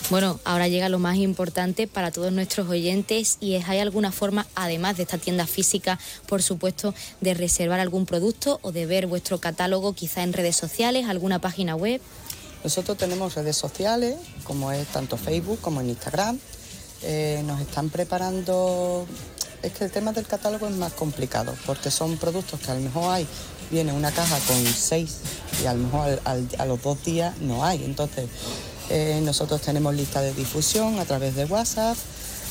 [0.10, 4.46] Bueno, ahora llega lo más importante para todos nuestros oyentes y es, ¿hay alguna forma,
[4.56, 9.40] además de esta tienda física, por supuesto, de reservar algún producto o de ver vuestro
[9.40, 12.02] catálogo quizá en redes sociales, alguna página web?
[12.62, 16.38] Nosotros tenemos redes sociales, como es tanto Facebook como en Instagram.
[17.04, 19.08] Eh, nos están preparando,
[19.62, 22.82] es que el tema del catálogo es más complicado, porque son productos que a lo
[22.82, 23.28] mejor hay,
[23.70, 25.18] viene una caja con seis
[25.64, 27.84] y a lo mejor a los dos días no hay.
[27.84, 28.28] Entonces,
[28.90, 31.98] eh, nosotros tenemos lista de difusión a través de WhatsApp.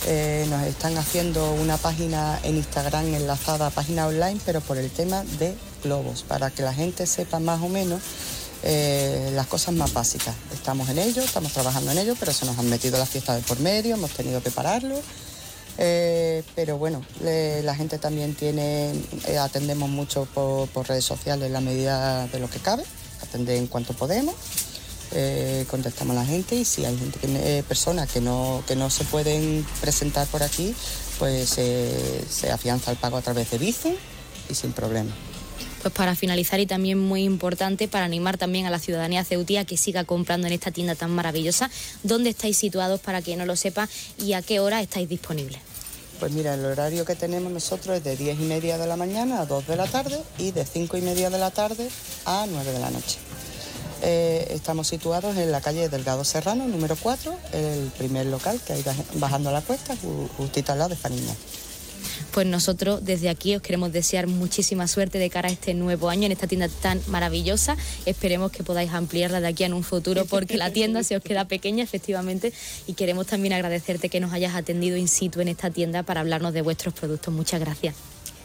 [0.06, 5.22] Eh, nos están haciendo una página en Instagram enlazada página online, pero por el tema
[5.38, 5.54] de
[5.84, 8.00] globos, para que la gente sepa más o menos
[8.62, 10.34] eh, las cosas más básicas.
[10.54, 13.42] Estamos en ello, estamos trabajando en ello, pero se nos han metido las fiestas de
[13.42, 14.98] por medio, hemos tenido que pararlo.
[15.78, 18.92] Eh, pero bueno, la gente también tiene,
[19.26, 22.84] eh, atendemos mucho por, redes sociales en la medida de lo que cabe,
[23.22, 24.34] atender en cuanto podemos.
[25.68, 29.66] contestamos a la gente y si hay que, personas que no, que no se pueden
[29.80, 30.74] presentar por aquí,
[31.18, 33.94] pues se afianza el pago a través de Bizum
[34.48, 35.12] y sin problema
[35.82, 39.76] pues para finalizar y también muy importante para animar también a la ciudadanía ceutía que
[39.76, 41.70] siga comprando en esta tienda tan maravillosa.
[42.02, 45.60] ¿Dónde estáis situados para quien no lo sepa y a qué hora estáis disponibles?
[46.18, 49.40] Pues mira, el horario que tenemos nosotros es de 10 y media de la mañana
[49.40, 51.88] a 2 de la tarde y de 5 y media de la tarde
[52.26, 53.18] a 9 de la noche.
[54.02, 58.84] Eh, estamos situados en la calle Delgado Serrano, número 4, el primer local que hay
[59.14, 59.94] bajando la cuesta,
[60.36, 61.34] justito al lado de Faniña.
[62.32, 66.26] Pues nosotros desde aquí os queremos desear muchísima suerte de cara a este nuevo año
[66.26, 67.76] en esta tienda tan maravillosa.
[68.06, 71.46] Esperemos que podáis ampliarla de aquí en un futuro porque la tienda se os queda
[71.46, 72.52] pequeña efectivamente
[72.86, 76.52] y queremos también agradecerte que nos hayas atendido in situ en esta tienda para hablarnos
[76.52, 77.32] de vuestros productos.
[77.32, 77.94] Muchas gracias.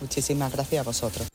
[0.02, 1.35] Muchísimas gracias a vosotros.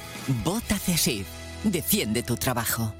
[0.27, 1.27] Vota CESIF.
[1.63, 2.93] Defiende tu trabajo.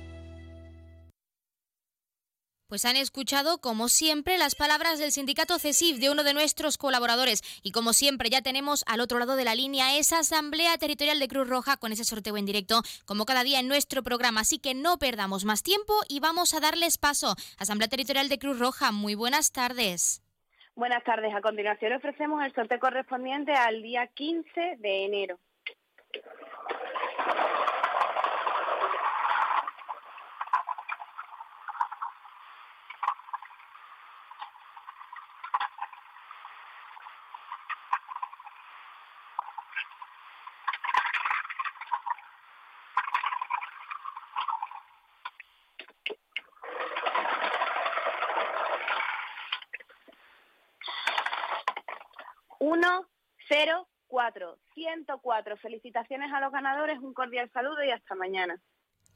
[2.68, 7.44] Pues han escuchado, como siempre, las palabras del sindicato CESIF de uno de nuestros colaboradores.
[7.62, 11.28] Y como siempre, ya tenemos al otro lado de la línea esa Asamblea Territorial de
[11.28, 14.42] Cruz Roja con ese sorteo en directo, como cada día en nuestro programa.
[14.42, 17.36] Así que no perdamos más tiempo y vamos a darles paso.
[17.60, 20.24] Asamblea Territorial de Cruz Roja, muy buenas tardes.
[20.76, 21.36] Buenas tardes.
[21.36, 25.40] A continuación ofrecemos el sorteo correspondiente al día 15 de enero.
[52.60, 53.08] Uno,
[53.50, 55.56] cero, cuatro, ciento cuatro.
[55.56, 58.62] Felicitaciones a los ganadores, un cordial saludo y hasta mañana.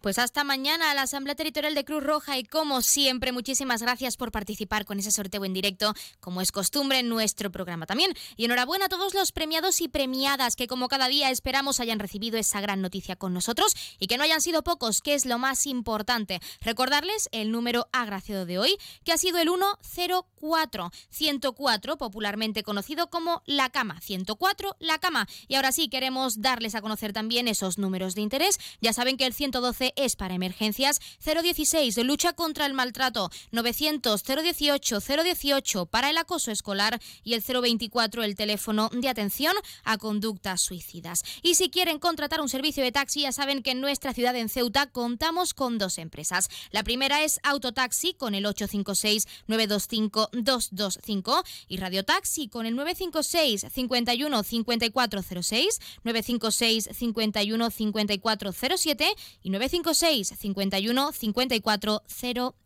[0.06, 4.18] Pues hasta mañana a la Asamblea Territorial de Cruz Roja y como siempre, muchísimas gracias
[4.18, 8.14] por participar con ese sorteo en directo, como es costumbre en nuestro programa también.
[8.38, 12.38] Y enhorabuena a todos los premiados y premiadas que como cada día esperamos hayan recibido
[12.38, 15.66] esa gran noticia con nosotros y que no hayan sido pocos, que es lo más
[15.66, 16.39] importante.
[16.62, 19.49] Recordarles el número agraciado de hoy, que ha sido el
[19.82, 25.28] 104, 104, popularmente conocido como La Cama, 104, La Cama.
[25.47, 28.60] Y ahora sí, queremos darles a conocer también esos números de interés.
[28.82, 34.23] Ya saben que el 112 es para emergencias, 016 de lucha contra el maltrato, 900
[34.23, 40.61] 018 018 para el acoso escolar y el 024 el teléfono de atención a conductas
[40.61, 41.23] suicidas.
[41.41, 44.49] Y si quieren contratar un servicio de taxi, ya saben que en nuestra ciudad en
[44.49, 46.49] Ceuta contamos con dos empresas.
[46.71, 54.43] La primera es Autotaxi con el 856 925 225 y Radiotaxi con el 956 51
[54.43, 59.49] 5406, 956 51 5407 y
[59.86, 62.03] 956 51 54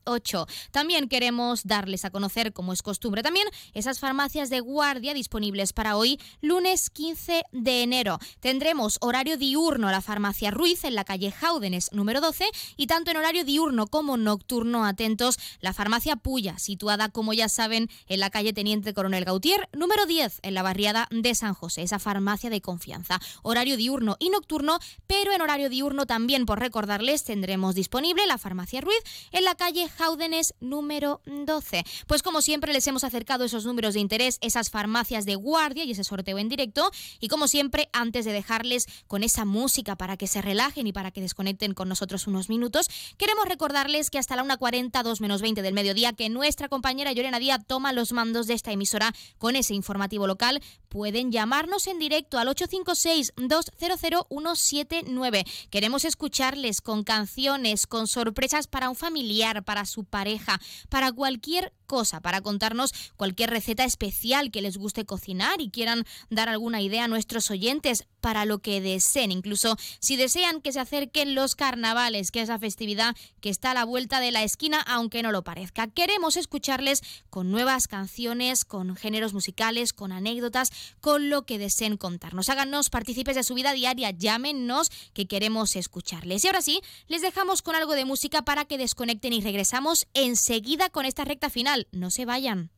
[0.05, 0.47] 08.
[0.71, 5.97] También queremos darles a conocer, como es costumbre también, esas farmacias de guardia disponibles para
[5.97, 8.19] hoy, lunes 15 de enero.
[8.39, 12.45] Tendremos horario diurno la farmacia Ruiz en la calle Jaúdenes número 12
[12.75, 17.89] y tanto en horario diurno como nocturno, atentos, la farmacia Puya, situada, como ya saben,
[18.07, 21.99] en la calle Teniente Coronel Gautier número 10 en la barriada de San José, esa
[21.99, 23.19] farmacia de confianza.
[23.43, 26.59] Horario diurno y nocturno, pero en horario diurno también por
[26.99, 28.99] recordarles tendremos disponible la farmacia Ruiz
[29.31, 31.83] en la calle Jaúdenes número 12.
[32.07, 35.91] Pues como siempre les hemos acercado esos números de interés, esas farmacias de guardia y
[35.91, 36.91] ese sorteo en directo.
[37.21, 41.11] Y como siempre, antes de dejarles con esa música para que se relajen y para
[41.11, 45.61] que desconecten con nosotros unos minutos, queremos recordarles que hasta la 1.40, 2 menos 20
[45.61, 49.73] del mediodía, que nuestra compañera Llorena Díaz toma los mandos de esta emisora con ese
[49.73, 54.19] informativo local, pueden llamarnos en directo al 856 200
[54.59, 55.45] 179.
[55.69, 60.59] Queremos escucharles con canciones, con sorpresas para un familiar, para su pareja,
[60.89, 66.47] para cualquier cosa, para contarnos cualquier receta especial que les guste cocinar y quieran dar
[66.47, 69.31] alguna idea a nuestros oyentes para lo que deseen.
[69.31, 73.73] Incluso si desean que se acerquen los carnavales, que es la festividad que está a
[73.73, 75.87] la vuelta de la esquina, aunque no lo parezca.
[75.87, 80.71] Queremos escucharles con nuevas canciones, con géneros musicales, con anécdotas,
[81.01, 82.49] con lo que deseen contarnos.
[82.49, 86.43] Háganos partícipes de su vida diaria, llámenos que queremos escucharles.
[86.43, 90.89] Y ahora sí, les dejamos con algo de música para que desconecten y regresamos enseguida
[90.89, 91.78] con esta recta final.
[91.91, 92.71] No se vayan.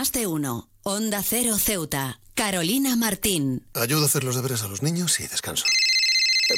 [0.00, 0.70] Más de uno.
[0.82, 2.20] Onda Cero Ceuta.
[2.34, 3.66] Carolina Martín.
[3.74, 5.66] Ayudo a hacer los deberes a los niños y descanso.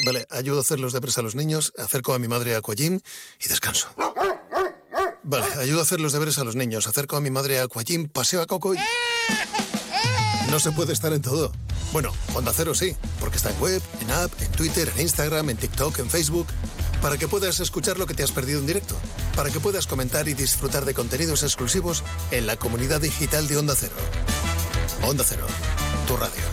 [0.05, 3.01] Vale, ayudo a hacer los deberes a los niños, acerco a mi madre a Aquagym
[3.43, 3.89] y descanso.
[5.23, 8.07] Vale, ayudo a hacer los deberes a los niños, acerco a mi madre a Aquagym,
[8.07, 8.77] paseo a Coco y...
[10.49, 11.51] No se puede estar en todo.
[11.91, 15.57] Bueno, Onda Cero sí, porque está en web, en app, en Twitter, en Instagram, en
[15.57, 16.47] TikTok, en Facebook.
[17.01, 18.97] Para que puedas escuchar lo que te has perdido en directo.
[19.35, 23.75] Para que puedas comentar y disfrutar de contenidos exclusivos en la comunidad digital de Onda
[23.75, 23.95] Cero.
[25.03, 25.45] Onda Cero,
[26.07, 26.52] tu radio.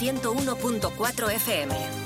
[0.00, 2.05] 101.4 FM.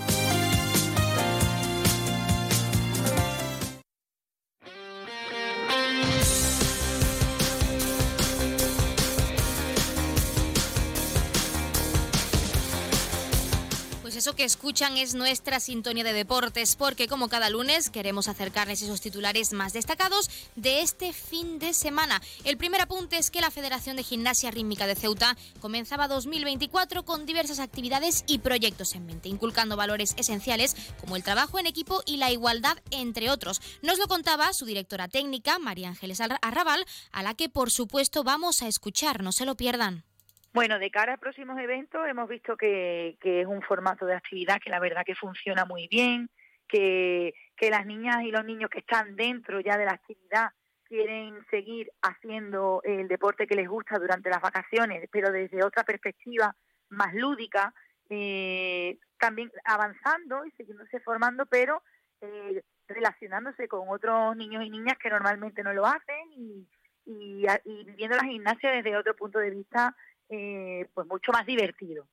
[14.21, 19.01] Eso que escuchan es nuestra sintonía de deportes, porque como cada lunes queremos acercarles esos
[19.01, 22.21] titulares más destacados de este fin de semana.
[22.45, 27.25] El primer apunte es que la Federación de Gimnasia Rítmica de Ceuta comenzaba 2024 con
[27.25, 32.19] diversas actividades y proyectos en mente, inculcando valores esenciales como el trabajo en equipo y
[32.19, 33.63] la igualdad, entre otros.
[33.81, 38.61] Nos lo contaba su directora técnica, María Ángeles Arrabal, a la que por supuesto vamos
[38.61, 40.05] a escuchar, no se lo pierdan.
[40.53, 44.71] Bueno, de cara a próximos eventos hemos visto que, es un formato de actividad que
[44.71, 46.29] la verdad que funciona muy bien,
[46.67, 47.35] que,
[47.71, 50.51] las niñas y los niños que están dentro ya de la actividad
[50.85, 56.57] quieren seguir haciendo el deporte que les gusta durante las vacaciones, pero desde otra perspectiva
[56.89, 57.73] más lúdica,
[58.09, 61.85] eh, también avanzando y siguiéndose formando, pero
[62.23, 66.67] eh, relacionándose con otros niños y niñas que normalmente no lo hacen y,
[67.05, 69.95] y, y viviendo la gimnasia desde otro punto de vista
[70.31, 72.07] eh, pues mucho más divertido.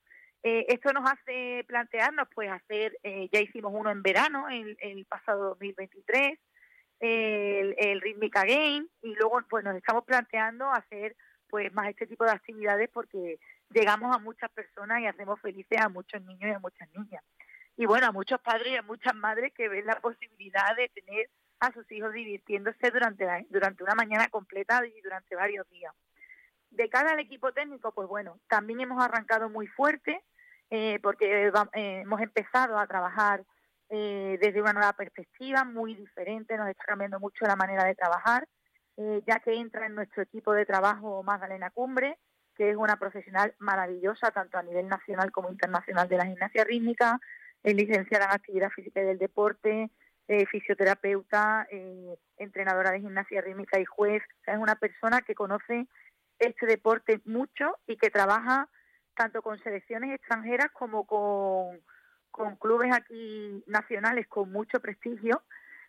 [0.43, 5.05] Eh, esto nos hace plantearnos, pues hacer, eh, ya hicimos uno en verano, el, el
[5.05, 6.39] pasado 2023,
[6.99, 11.15] el, el Rhythmica Game, y luego pues nos estamos planteando hacer
[11.49, 13.39] pues más este tipo de actividades porque
[13.69, 17.23] llegamos a muchas personas y hacemos felices a muchos niños y a muchas niñas.
[17.77, 21.29] Y bueno, a muchos padres y a muchas madres que ven la posibilidad de tener
[21.59, 25.93] a sus hijos divirtiéndose durante, la, durante una mañana completa y durante varios días.
[26.69, 30.23] De cara al equipo técnico, pues bueno, también hemos arrancado muy fuerte
[30.69, 33.45] eh, porque eh, hemos empezado a trabajar
[33.89, 38.47] eh, desde una nueva perspectiva, muy diferente, nos está cambiando mucho la manera de trabajar,
[39.27, 42.17] ya que entra en nuestro equipo de trabajo Magdalena Cumbre,
[42.55, 47.19] que es una profesional maravillosa, tanto a nivel nacional como internacional de la gimnasia rítmica,
[47.61, 49.91] es licenciada en actividad física y del deporte,
[50.49, 51.67] fisioterapeuta,
[52.37, 54.23] entrenadora de gimnasia rítmica y juez.
[54.47, 55.85] Es una persona que conoce
[56.39, 58.69] este deporte mucho y que trabaja
[59.15, 61.81] tanto con selecciones extranjeras como con,
[62.31, 65.41] con clubes aquí nacionales con mucho prestigio,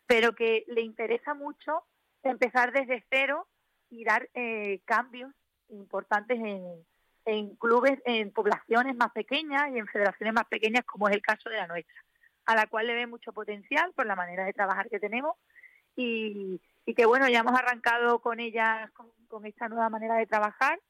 [0.07, 1.85] pero que le interesa mucho
[2.23, 3.47] empezar desde cero
[3.91, 5.33] y dar eh, cambios
[5.69, 6.85] importantes en,
[7.29, 11.51] en clubes, en poblaciones más pequeñas y en federaciones más pequeñas, como es el caso
[11.51, 12.03] de la nuestra,
[12.47, 15.37] a la cual le ve mucho potencial por la manera de trabajar que tenemos
[15.95, 18.91] y, y que bueno, ya hemos arrancado con ella,
[19.29, 20.81] con, esta nueva manera de trabajar.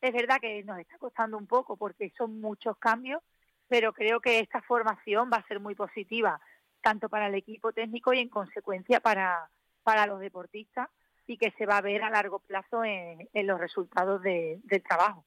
[0.00, 3.20] Es verdad que nos está costando un poco porque son muchos cambios,
[3.68, 6.40] pero creo que esta formación va a ser muy positiva,
[6.80, 9.50] tanto para el equipo técnico y en consecuencia para,
[9.82, 10.88] para los deportistas,
[11.26, 14.82] y que se va a ver a largo plazo en, en los resultados de, del
[14.82, 15.26] trabajo.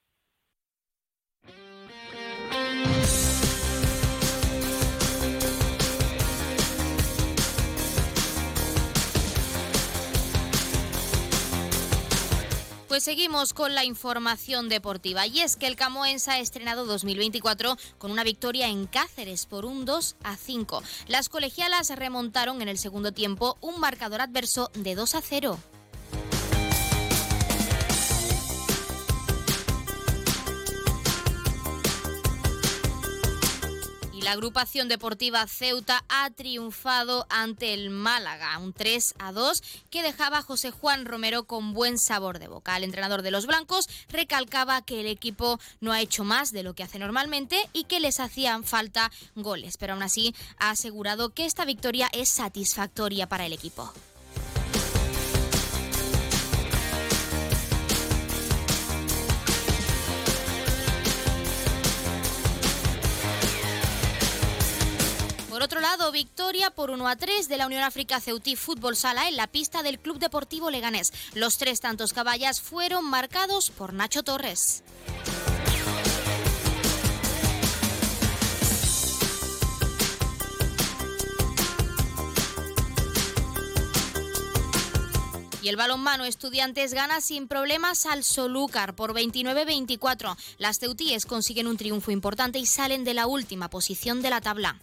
[12.97, 18.09] Pues seguimos con la información deportiva y es que el Camoense ha estrenado 2024 con
[18.09, 20.81] una victoria en Cáceres por un 2 a 5.
[21.05, 25.59] Las colegialas remontaron en el segundo tiempo un marcador adverso de 2 a 0.
[34.27, 40.39] La agrupación deportiva Ceuta ha triunfado ante el Málaga, un 3 a 2 que dejaba
[40.39, 42.75] a José Juan Romero con buen sabor de boca.
[42.75, 46.73] El entrenador de los blancos recalcaba que el equipo no ha hecho más de lo
[46.73, 51.45] que hace normalmente y que les hacían falta goles, pero aún así ha asegurado que
[51.45, 53.93] esta victoria es satisfactoria para el equipo.
[65.69, 69.47] Sido victoria por 1 a 3 de la Unión África Ceutí Fútbol Sala en la
[69.47, 71.11] pista del Club Deportivo Leganés.
[71.33, 74.83] Los tres tantos caballas fueron marcados por Nacho Torres.
[85.61, 90.37] Y el balonmano Estudiantes gana sin problemas al Solúcar por 29-24.
[90.59, 94.79] Las ceutíes consiguen un triunfo importante y salen de la última posición de la tabla.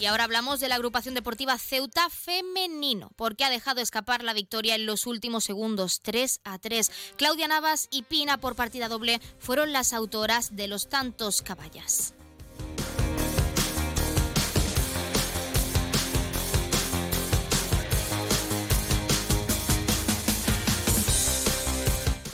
[0.00, 4.74] Y ahora hablamos de la agrupación deportiva Ceuta Femenino, porque ha dejado escapar la victoria
[4.74, 6.90] en los últimos segundos, 3 a 3.
[7.18, 12.14] Claudia Navas y Pina por partida doble fueron las autoras de los tantos caballas.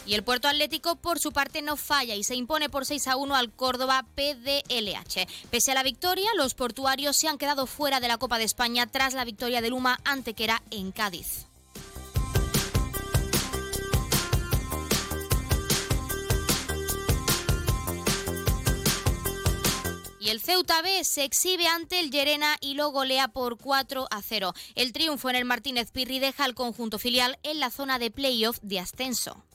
[0.06, 3.16] Y el Puerto Atlético, por su parte, no falla y se impone por 6 a
[3.16, 5.26] 1 al Córdoba PDLH.
[5.50, 8.86] Pese a la victoria, los portuarios se han quedado fuera de la Copa de España
[8.86, 11.46] tras la victoria de Luma ante Quera en Cádiz.
[20.20, 24.22] Y el Ceuta B se exhibe ante el Llerena y lo golea por 4 a
[24.22, 24.54] 0.
[24.74, 28.58] El triunfo en el Martínez Pirri deja al conjunto filial en la zona de playoff
[28.60, 29.45] de ascenso.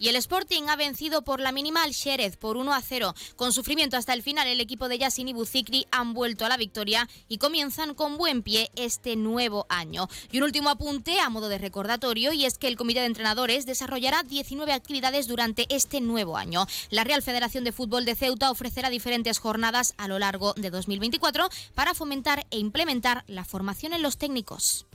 [0.00, 1.94] Y el Sporting ha vencido por la mínima al
[2.38, 3.14] por 1 a 0.
[3.36, 6.56] Con sufrimiento hasta el final, el equipo de Yassin y Buzikri han vuelto a la
[6.56, 10.08] victoria y comienzan con buen pie este nuevo año.
[10.32, 13.66] Y un último apunte a modo de recordatorio y es que el Comité de Entrenadores
[13.66, 16.66] desarrollará 19 actividades durante este nuevo año.
[16.88, 21.50] La Real Federación de Fútbol de Ceuta ofrecerá diferentes jornadas a lo largo de 2024
[21.74, 24.86] para fomentar e implementar la formación en los técnicos.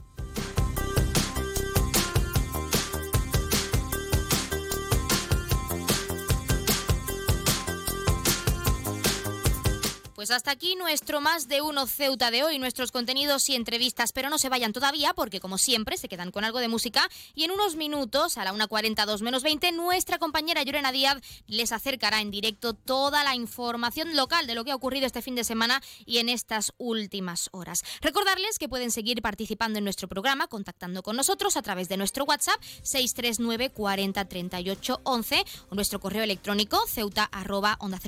[10.16, 14.30] Pues hasta aquí nuestro más de uno Ceuta de hoy, nuestros contenidos y entrevistas, pero
[14.30, 17.06] no se vayan todavía porque como siempre se quedan con algo de música.
[17.34, 21.18] Y en unos minutos, a la 1.42 menos 20, nuestra compañera Llorena Díaz
[21.48, 25.34] les acercará en directo toda la información local de lo que ha ocurrido este fin
[25.34, 27.82] de semana y en estas últimas horas.
[28.00, 32.24] Recordarles que pueden seguir participando en nuestro programa contactando con nosotros a través de nuestro
[32.24, 38.00] WhatsApp 639 40 38 11 o nuestro correo electrónico ceuta arroba onda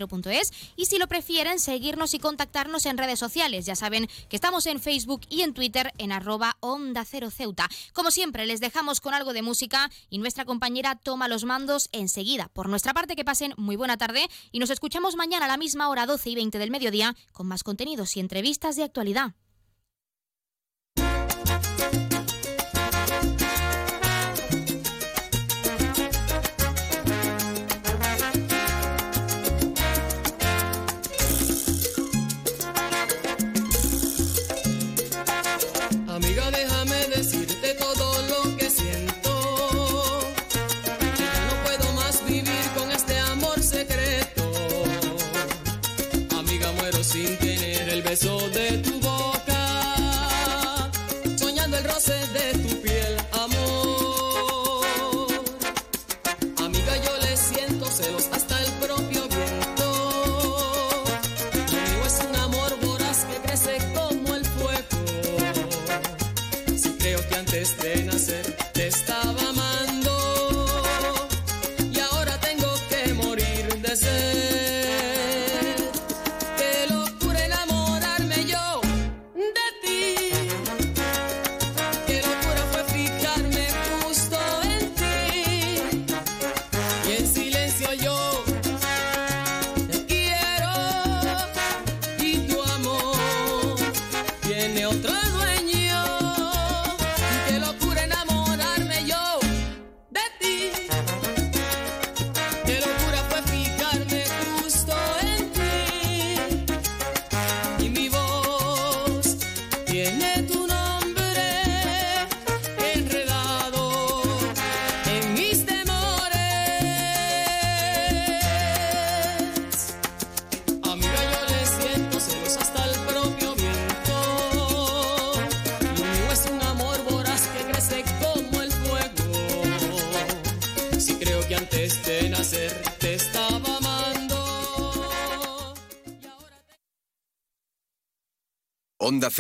[0.74, 3.66] y si lo prefieren seguir y contactarnos en redes sociales.
[3.66, 7.68] Ya saben que estamos en Facebook y en Twitter en arroba Onda Cero Ceuta.
[7.92, 12.48] Como siempre, les dejamos con algo de música y nuestra compañera toma los mandos enseguida.
[12.52, 15.88] Por nuestra parte, que pasen muy buena tarde y nos escuchamos mañana a la misma
[15.88, 19.34] hora 12 y 20 del mediodía con más contenidos y entrevistas de actualidad.
[68.04, 69.47] nacer, te estaba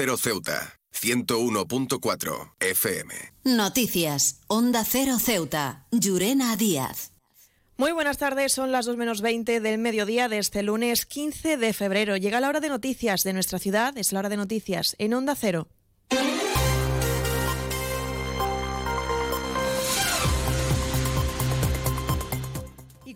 [0.00, 3.14] Cero Ceuta, 101.4 FM.
[3.42, 4.38] Noticias.
[4.46, 5.88] Onda Cero Ceuta.
[5.90, 7.10] Llurena Díaz.
[7.76, 11.72] Muy buenas tardes, son las 2 menos 20 del mediodía de este lunes 15 de
[11.72, 12.16] febrero.
[12.16, 15.34] Llega la hora de noticias de nuestra ciudad, es la hora de noticias en Onda
[15.34, 15.66] Cero.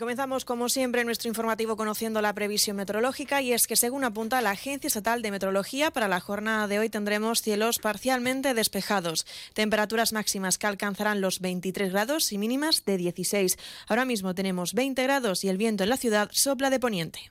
[0.03, 4.51] Comenzamos, como siempre, nuestro informativo conociendo la previsión meteorológica y es que, según apunta la
[4.51, 9.24] Agencia Estatal de Meteorología, para la jornada de hoy tendremos cielos parcialmente despejados,
[9.55, 13.57] temperaturas máximas que alcanzarán los 23 grados y mínimas de 16.
[13.87, 17.31] Ahora mismo tenemos 20 grados y el viento en la ciudad sopla de poniente.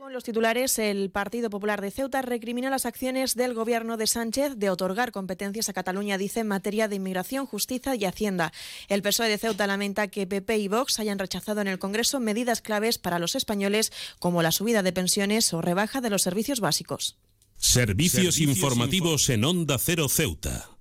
[0.00, 4.54] Con los titulares, el Partido Popular de Ceuta recrimina las acciones del gobierno de Sánchez
[4.56, 8.50] de otorgar competencias a Cataluña, dice, en materia de inmigración, justicia y hacienda.
[8.88, 12.62] El PSOE de Ceuta lamenta que PP y Vox hayan rechazado en el Congreso medidas
[12.62, 17.18] claves para los españoles, como la subida de pensiones o rebaja de los servicios básicos.
[17.58, 20.79] Servicios, informativos en Onda Cero Ceuta.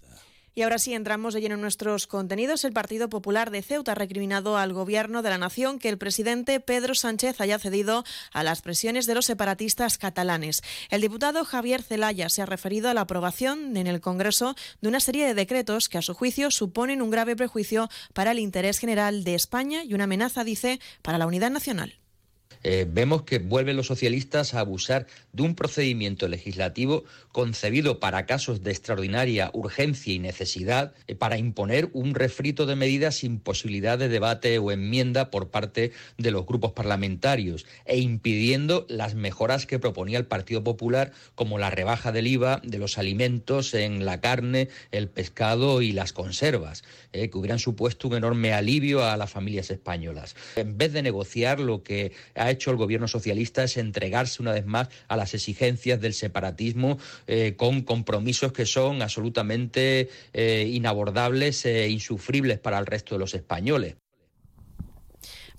[0.60, 2.66] Y ahora sí entramos de lleno en nuestros contenidos.
[2.66, 6.60] El Partido Popular de Ceuta ha recriminado al Gobierno de la Nación que el presidente
[6.60, 8.04] Pedro Sánchez haya cedido
[8.34, 10.62] a las presiones de los separatistas catalanes.
[10.90, 15.00] El diputado Javier Zelaya se ha referido a la aprobación en el Congreso de una
[15.00, 19.24] serie de decretos que, a su juicio, suponen un grave prejuicio para el interés general
[19.24, 22.00] de España y una amenaza, dice, para la unidad nacional.
[22.64, 28.64] Eh, vemos que vuelven los socialistas a abusar de un procedimiento legislativo concebido para casos
[28.64, 34.10] de extraordinaria urgencia y necesidad eh, para imponer un refrito de medidas sin posibilidad de
[34.10, 40.18] debate o enmienda por parte de los grupos parlamentarios e impidiendo las mejoras que proponía
[40.18, 45.08] el Partido Popular como la rebaja del IVA de los alimentos en la carne, el
[45.08, 46.84] pescado y las conservas,
[47.14, 50.36] eh, que hubieran supuesto un enorme alivio a las familias españolas.
[50.56, 54.66] En vez de negociar lo que ha hecho el gobierno socialista es entregarse una vez
[54.66, 56.98] más a las exigencias del separatismo
[57.28, 63.34] eh, con compromisos que son absolutamente eh, inabordables e insufribles para el resto de los
[63.34, 63.96] españoles.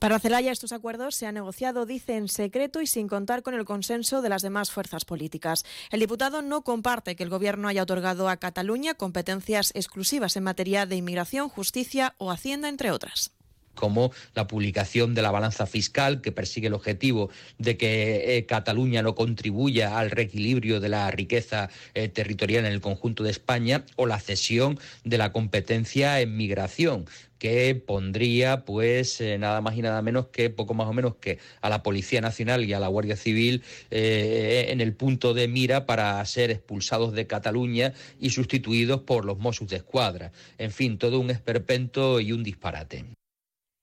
[0.00, 3.66] Para Celaya estos acuerdos se han negociado, dice, en secreto y sin contar con el
[3.66, 5.66] consenso de las demás fuerzas políticas.
[5.90, 10.86] El diputado no comparte que el Gobierno haya otorgado a Cataluña competencias exclusivas en materia
[10.86, 13.32] de inmigración, justicia o hacienda, entre otras
[13.74, 19.02] como la publicación de la balanza fiscal que persigue el objetivo de que eh, Cataluña
[19.02, 24.06] no contribuya al reequilibrio de la riqueza eh, territorial en el conjunto de España o
[24.06, 27.06] la cesión de la competencia en migración
[27.38, 31.38] que pondría pues eh, nada más y nada menos que poco más o menos que
[31.62, 36.22] a la Policía Nacional y a la Guardia Civil en el punto de mira para
[36.26, 40.32] ser expulsados de Cataluña y sustituidos por los Mossos de Escuadra.
[40.58, 43.06] En fin, todo un esperpento y un disparate.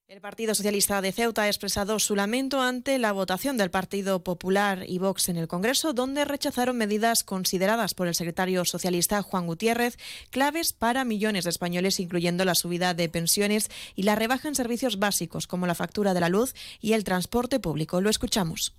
[0.08, 4.86] El Partido Socialista de Ceuta ha expresado su lamento ante la votación del Partido Popular
[4.88, 9.98] y Vox en el Congreso, donde rechazaron medidas consideradas por el secretario socialista Juan Gutiérrez
[10.30, 14.98] claves para millones de españoles, incluyendo la subida de pensiones y la rebaja en servicios
[14.98, 18.00] básicos como la factura de la luz y el transporte público.
[18.00, 18.72] Lo escuchamos.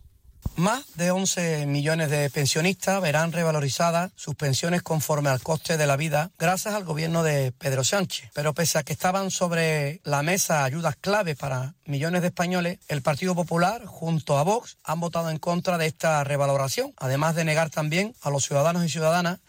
[0.59, 5.95] Más de 11 millones de pensionistas verán revalorizadas sus pensiones conforme al coste de la
[5.95, 8.29] vida gracias al gobierno de Pedro Sánchez.
[8.33, 13.01] Pero pese a que estaban sobre la mesa ayudas clave para millones de españoles, el
[13.01, 17.69] Partido Popular junto a Vox han votado en contra de esta revaloración, además de negar
[17.69, 19.39] también a los ciudadanos y ciudadanas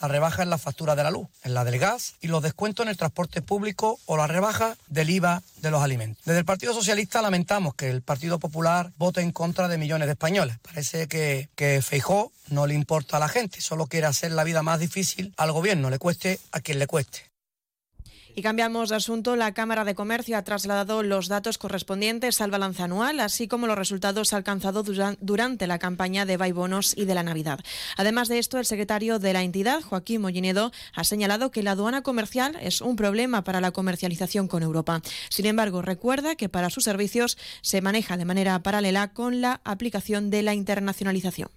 [0.00, 2.84] la rebaja en la factura de la luz, en la del gas y los descuentos
[2.84, 6.24] en el transporte público o la rebaja del IVA de los alimentos.
[6.24, 10.12] Desde el Partido Socialista lamentamos que el Partido Popular vote en contra de millones de
[10.12, 10.56] españoles.
[10.62, 14.62] Parece que, que Feijó no le importa a la gente, solo quiere hacer la vida
[14.62, 17.27] más difícil al gobierno, le cueste a quien le cueste.
[18.38, 19.34] Y cambiamos de asunto.
[19.34, 23.76] La Cámara de Comercio ha trasladado los datos correspondientes al balance anual, así como los
[23.76, 24.86] resultados alcanzados
[25.20, 27.58] durante la campaña de Bonos y de la Navidad.
[27.96, 32.02] Además de esto, el secretario de la entidad, Joaquín Mollinedo, ha señalado que la aduana
[32.02, 35.02] comercial es un problema para la comercialización con Europa.
[35.30, 40.30] Sin embargo, recuerda que para sus servicios se maneja de manera paralela con la aplicación
[40.30, 41.48] de la internacionalización.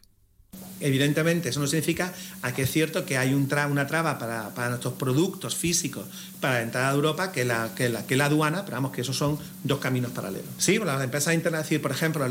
[0.82, 4.94] Evidentemente, eso no significa a que es cierto que hay un una traba para, nuestros
[4.94, 6.06] productos físicos
[6.40, 9.02] para la entrada a Europa que la, que la, que la aduana, pero vamos, que
[9.02, 10.48] esos son dos caminos paralelos.
[10.58, 12.26] Sí, las empresas internacionales, por ejemplo,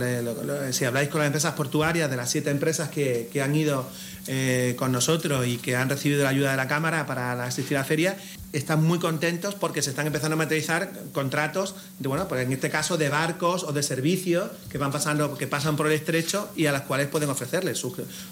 [0.73, 3.87] si habláis con las empresas portuarias, de las siete empresas que, que han ido
[4.27, 7.81] eh, con nosotros y que han recibido la ayuda de la Cámara para asistir a
[7.81, 8.17] la feria,
[8.53, 12.69] están muy contentos porque se están empezando a materializar contratos, de, bueno, pues en este
[12.71, 16.67] caso de barcos o de servicios que van pasando, que pasan por el estrecho y
[16.67, 17.79] a las cuales pueden ofrecerles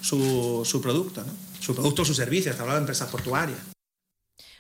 [0.09, 1.25] su, producto,
[1.61, 3.59] su producto o su servicio, está hablando de empresas portuarias.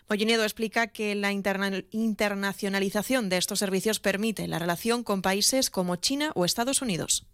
[0.08, 6.32] Mollinedo explica que la internacionalización de estos servicios permite la relación con países como China
[6.34, 7.26] o Estados Unidos.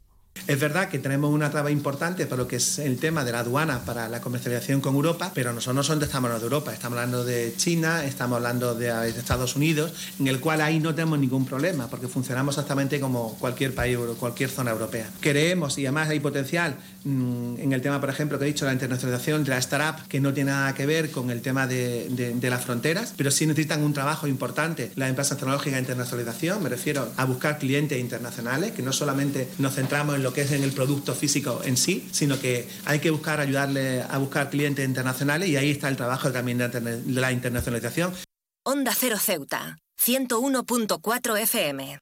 [0.47, 3.39] Es verdad que tenemos una traba importante para lo que es el tema de la
[3.39, 6.99] aduana para la comercialización con Europa, pero nosotros no solamente estamos hablando de Europa, estamos
[6.99, 11.47] hablando de China, estamos hablando de Estados Unidos, en el cual ahí no tenemos ningún
[11.47, 15.09] problema, porque funcionamos exactamente como cualquier país, cualquier zona europea.
[15.21, 18.75] Creemos, y además hay potencial mm, en el tema, por ejemplo, que he dicho, la
[18.75, 22.51] internacionalización de la startup, que no tiene nada que ver con el tema de, de
[22.51, 27.09] las fronteras, pero sí necesitan un trabajo importante las empresas tecnológicas de internacionalización, me refiero
[27.17, 30.73] a buscar clientes internacionales, que no solamente nos centramos en lo que es en el
[30.73, 35.57] producto físico en sí, sino que hay que buscar ayudarle a buscar clientes internacionales y
[35.57, 38.15] ahí está el trabajo también de la internacionalización.
[38.65, 41.99] Onda Cero Ceuta, 101.4 FM.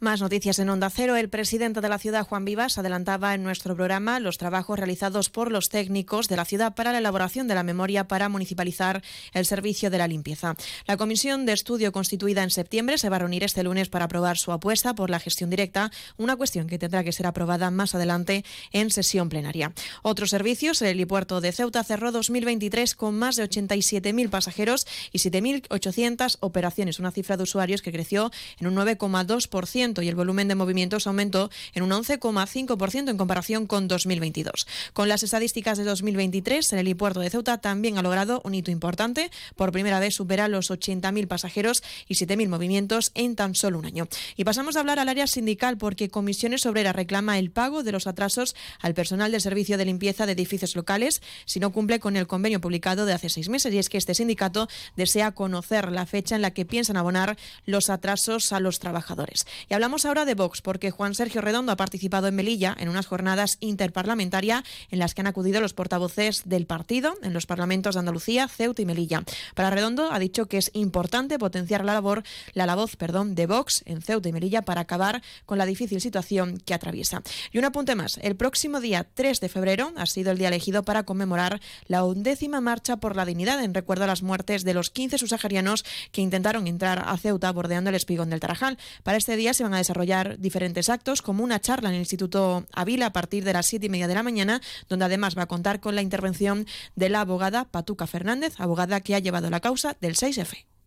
[0.00, 1.16] Más noticias en Onda Cero.
[1.16, 5.50] El presidente de la ciudad, Juan Vivas, adelantaba en nuestro programa los trabajos realizados por
[5.50, 9.02] los técnicos de la ciudad para la elaboración de la memoria para municipalizar
[9.32, 10.54] el servicio de la limpieza.
[10.86, 14.38] La comisión de estudio constituida en septiembre se va a reunir este lunes para aprobar
[14.38, 18.44] su apuesta por la gestión directa, una cuestión que tendrá que ser aprobada más adelante
[18.70, 19.72] en sesión plenaria.
[20.02, 26.36] Otros servicios, el helipuerto de Ceuta cerró 2023 con más de 87.000 pasajeros y 7.800
[26.38, 28.30] operaciones, una cifra de usuarios que creció
[28.60, 33.88] en un 9,2% y el volumen de movimientos aumentó en un 11,5% en comparación con
[33.88, 34.66] 2022.
[34.92, 39.30] Con las estadísticas de 2023, el helipuerto de Ceuta también ha logrado un hito importante.
[39.56, 44.08] Por primera vez supera los 80.000 pasajeros y 7.000 movimientos en tan solo un año.
[44.36, 48.06] Y pasamos a hablar al área sindical porque Comisiones Obreras reclama el pago de los
[48.06, 52.26] atrasos al personal del servicio de limpieza de edificios locales si no cumple con el
[52.26, 53.72] convenio publicado de hace seis meses.
[53.72, 57.90] Y es que este sindicato desea conocer la fecha en la que piensan abonar los
[57.90, 59.46] atrasos a los trabajadores.
[59.78, 63.58] Hablamos ahora de Vox, porque Juan Sergio Redondo ha participado en Melilla en unas jornadas
[63.60, 68.48] interparlamentarias en las que han acudido los portavoces del partido en los parlamentos de Andalucía,
[68.48, 69.22] Ceuta y Melilla.
[69.54, 72.24] Para Redondo ha dicho que es importante potenciar la labor,
[72.54, 76.00] la, la voz perdón, de Vox en Ceuta y Melilla para acabar con la difícil
[76.00, 77.22] situación que atraviesa.
[77.52, 80.82] Y un apunte más, el próximo día 3 de febrero ha sido el día elegido
[80.82, 84.90] para conmemorar la undécima marcha por la dignidad en recuerdo a las muertes de los
[84.90, 88.76] 15 subsaharianos que intentaron entrar a Ceuta bordeando el espigón del Tarajal.
[89.04, 92.66] Para este día se van a desarrollar diferentes actos, como una charla en el Instituto
[92.72, 95.46] Avila a partir de las siete y media de la mañana, donde además va a
[95.46, 96.66] contar con la intervención
[96.96, 100.77] de la abogada Patuca Fernández, abogada que ha llevado la causa del 6F.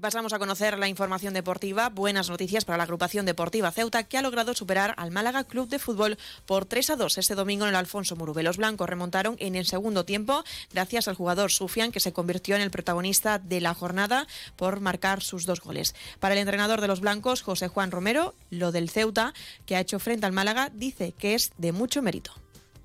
[0.00, 1.88] Pasamos a conocer la información deportiva.
[1.90, 5.78] Buenas noticias para la agrupación deportiva Ceuta, que ha logrado superar al Málaga Club de
[5.78, 8.42] Fútbol por 3 a 2 este domingo en el Alfonso Murube.
[8.42, 12.62] Los blancos remontaron en el segundo tiempo gracias al jugador Sufian, que se convirtió en
[12.62, 15.94] el protagonista de la jornada por marcar sus dos goles.
[16.18, 19.34] Para el entrenador de los blancos, José Juan Romero, lo del Ceuta,
[19.66, 22.32] que ha hecho frente al Málaga, dice que es de mucho mérito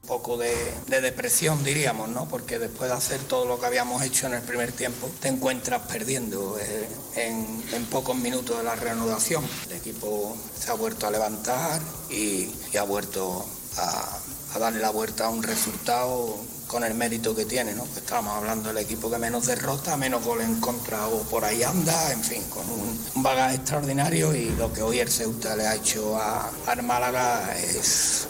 [0.05, 0.55] poco de,
[0.87, 2.27] depresión, diríamos, ¿no?
[2.27, 5.81] Porque después de hacer todo lo que habíamos hecho en el primer tiempo, te encuentras
[5.83, 9.43] perdiendo eh, en, pocos minutos de la reanudación.
[9.69, 11.79] El equipo se ha vuelto a levantar
[12.09, 13.45] y, ha vuelto
[13.77, 14.19] a,
[14.59, 16.35] darle la vuelta a un resultado
[16.67, 17.83] con el mérito que tiene, ¿no?
[17.83, 21.61] Pues estábamos hablando del equipo que menos derrota, menos goles en contra o por ahí
[21.61, 25.75] anda, en fin, con un, bagaje extraordinario y lo que hoy el Ceuta le ha
[25.75, 28.27] hecho a, al Málaga es,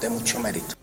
[0.00, 0.76] de mucho mérito.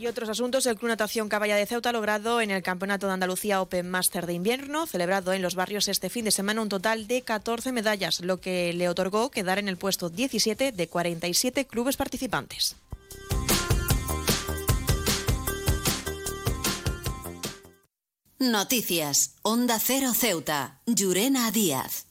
[0.00, 3.12] Y otros asuntos, el Club Natación Caballa de Ceuta ha logrado en el Campeonato de
[3.12, 7.06] Andalucía Open Master de invierno, celebrado en los barrios este fin de semana, un total
[7.06, 11.98] de 14 medallas, lo que le otorgó quedar en el puesto 17 de 47 clubes
[11.98, 12.76] participantes.
[18.38, 19.34] Noticias.
[19.42, 20.80] Onda Cero Ceuta.
[20.86, 22.09] Llurena Díaz.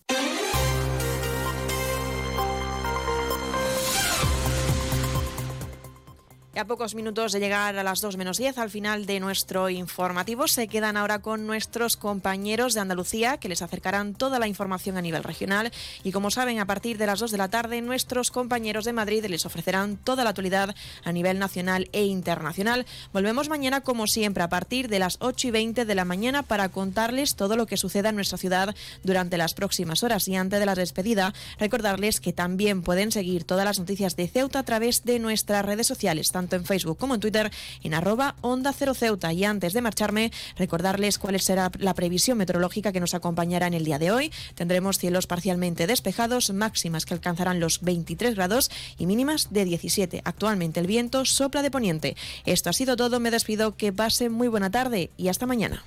[6.60, 10.45] A pocos minutos de llegar a las 2 menos 10 al final de nuestro informativo,
[10.49, 15.02] se quedan ahora con nuestros compañeros de Andalucía que les acercarán toda la información a
[15.02, 15.72] nivel regional
[16.03, 19.26] y como saben a partir de las 2 de la tarde nuestros compañeros de Madrid
[19.27, 20.76] les ofrecerán toda la actualidad
[21.06, 22.86] a nivel nacional e internacional.
[23.14, 26.68] Volvemos mañana como siempre a partir de las 8 y 20 de la mañana para
[26.68, 30.65] contarles todo lo que suceda en nuestra ciudad durante las próximas horas y antes de
[30.65, 35.19] la despedida recordarles que también pueden seguir todas las noticias de Ceuta a través de
[35.19, 37.51] nuestras redes sociales, en Facebook como en Twitter,
[37.84, 37.93] en
[38.41, 39.34] Onda Cero Ceuta.
[39.34, 43.85] Y antes de marcharme, recordarles cuál será la previsión meteorológica que nos acompañará en el
[43.85, 44.31] día de hoy.
[44.55, 50.21] Tendremos cielos parcialmente despejados, máximas que alcanzarán los 23 grados y mínimas de 17.
[50.26, 52.15] Actualmente el viento sopla de poniente.
[52.45, 55.84] Esto ha sido todo, me despido, que pase muy buena tarde y hasta mañana.